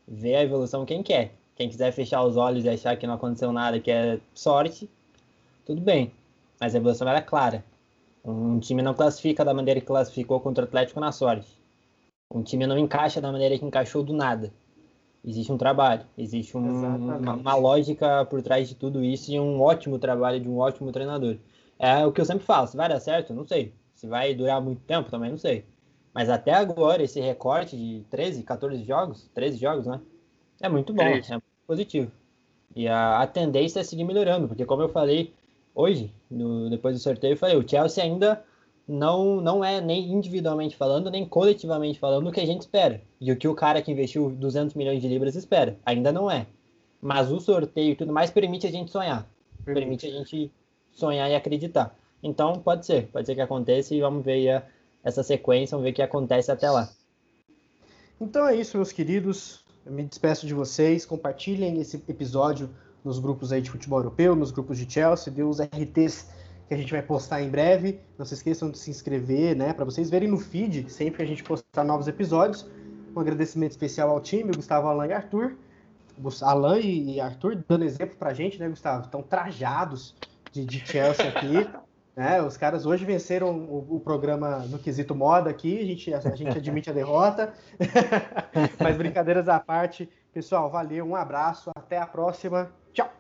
[0.08, 1.34] Vê a evolução quem quer.
[1.56, 4.90] Quem quiser fechar os olhos e achar que não aconteceu nada, que é sorte,
[5.66, 6.12] tudo bem.
[6.60, 7.64] Mas a evolução era clara.
[8.26, 11.48] Um time não classifica da maneira que classificou contra o Atlético na sorte.
[12.34, 14.52] Um time não encaixa da maneira que encaixou do nada.
[15.26, 19.62] Existe um trabalho, existe um, uma, uma, lógica por trás de tudo isso e um
[19.62, 21.38] ótimo trabalho de um ótimo treinador.
[21.80, 23.74] É o que eu sempre falo, se vai dar certo, não sei.
[23.94, 25.64] Se vai durar muito tempo, também não sei.
[26.14, 30.00] Mas até agora, esse recorte de 13, 14 jogos, 13 jogos, né?
[30.62, 32.12] É muito bom, é, é muito positivo.
[32.76, 35.34] E a, a, tendência é seguir melhorando, porque como eu falei
[35.74, 38.44] hoje, no, depois do sorteio, eu falei, o Chelsea ainda
[38.88, 43.02] não, não é nem individualmente falando, nem coletivamente falando o que a gente espera.
[43.20, 45.78] E o que o cara que investiu 200 milhões de libras espera.
[45.86, 46.46] Ainda não é.
[47.02, 49.28] Mas o sorteio e tudo mais permite a gente sonhar.
[49.66, 50.52] Permite a gente
[50.92, 51.96] sonhar e acreditar.
[52.22, 54.64] Então, pode ser, pode ser que aconteça e vamos ver
[55.04, 56.90] essa sequência, vamos ver o que acontece até lá.
[58.20, 59.64] Então é isso, meus queridos.
[59.86, 61.06] Eu me despeço de vocês.
[61.06, 62.70] Compartilhem esse episódio
[63.04, 66.30] nos grupos aí de futebol europeu, nos grupos de Chelsea, dê os RTs
[66.68, 68.00] que a gente vai postar em breve.
[68.18, 71.26] Não se esqueçam de se inscrever, né, para vocês verem no feed sempre que a
[71.26, 72.66] gente postar novos episódios.
[73.16, 75.56] Um agradecimento especial ao time, Gustavo, Alan e Arthur.
[76.42, 79.06] Alan e Arthur dando exemplo pra gente, né, Gustavo?
[79.06, 80.16] Estão trajados
[80.52, 81.68] de, de Chelsea aqui.
[82.16, 82.42] Né?
[82.42, 86.36] Os caras hoje venceram o, o, programa no quesito moda aqui, a gente, a, a
[86.36, 87.54] gente admite a derrota.
[88.80, 92.72] Mas brincadeiras à parte, pessoal, valeu, um abraço, até a próxima.
[92.94, 93.12] Tchau!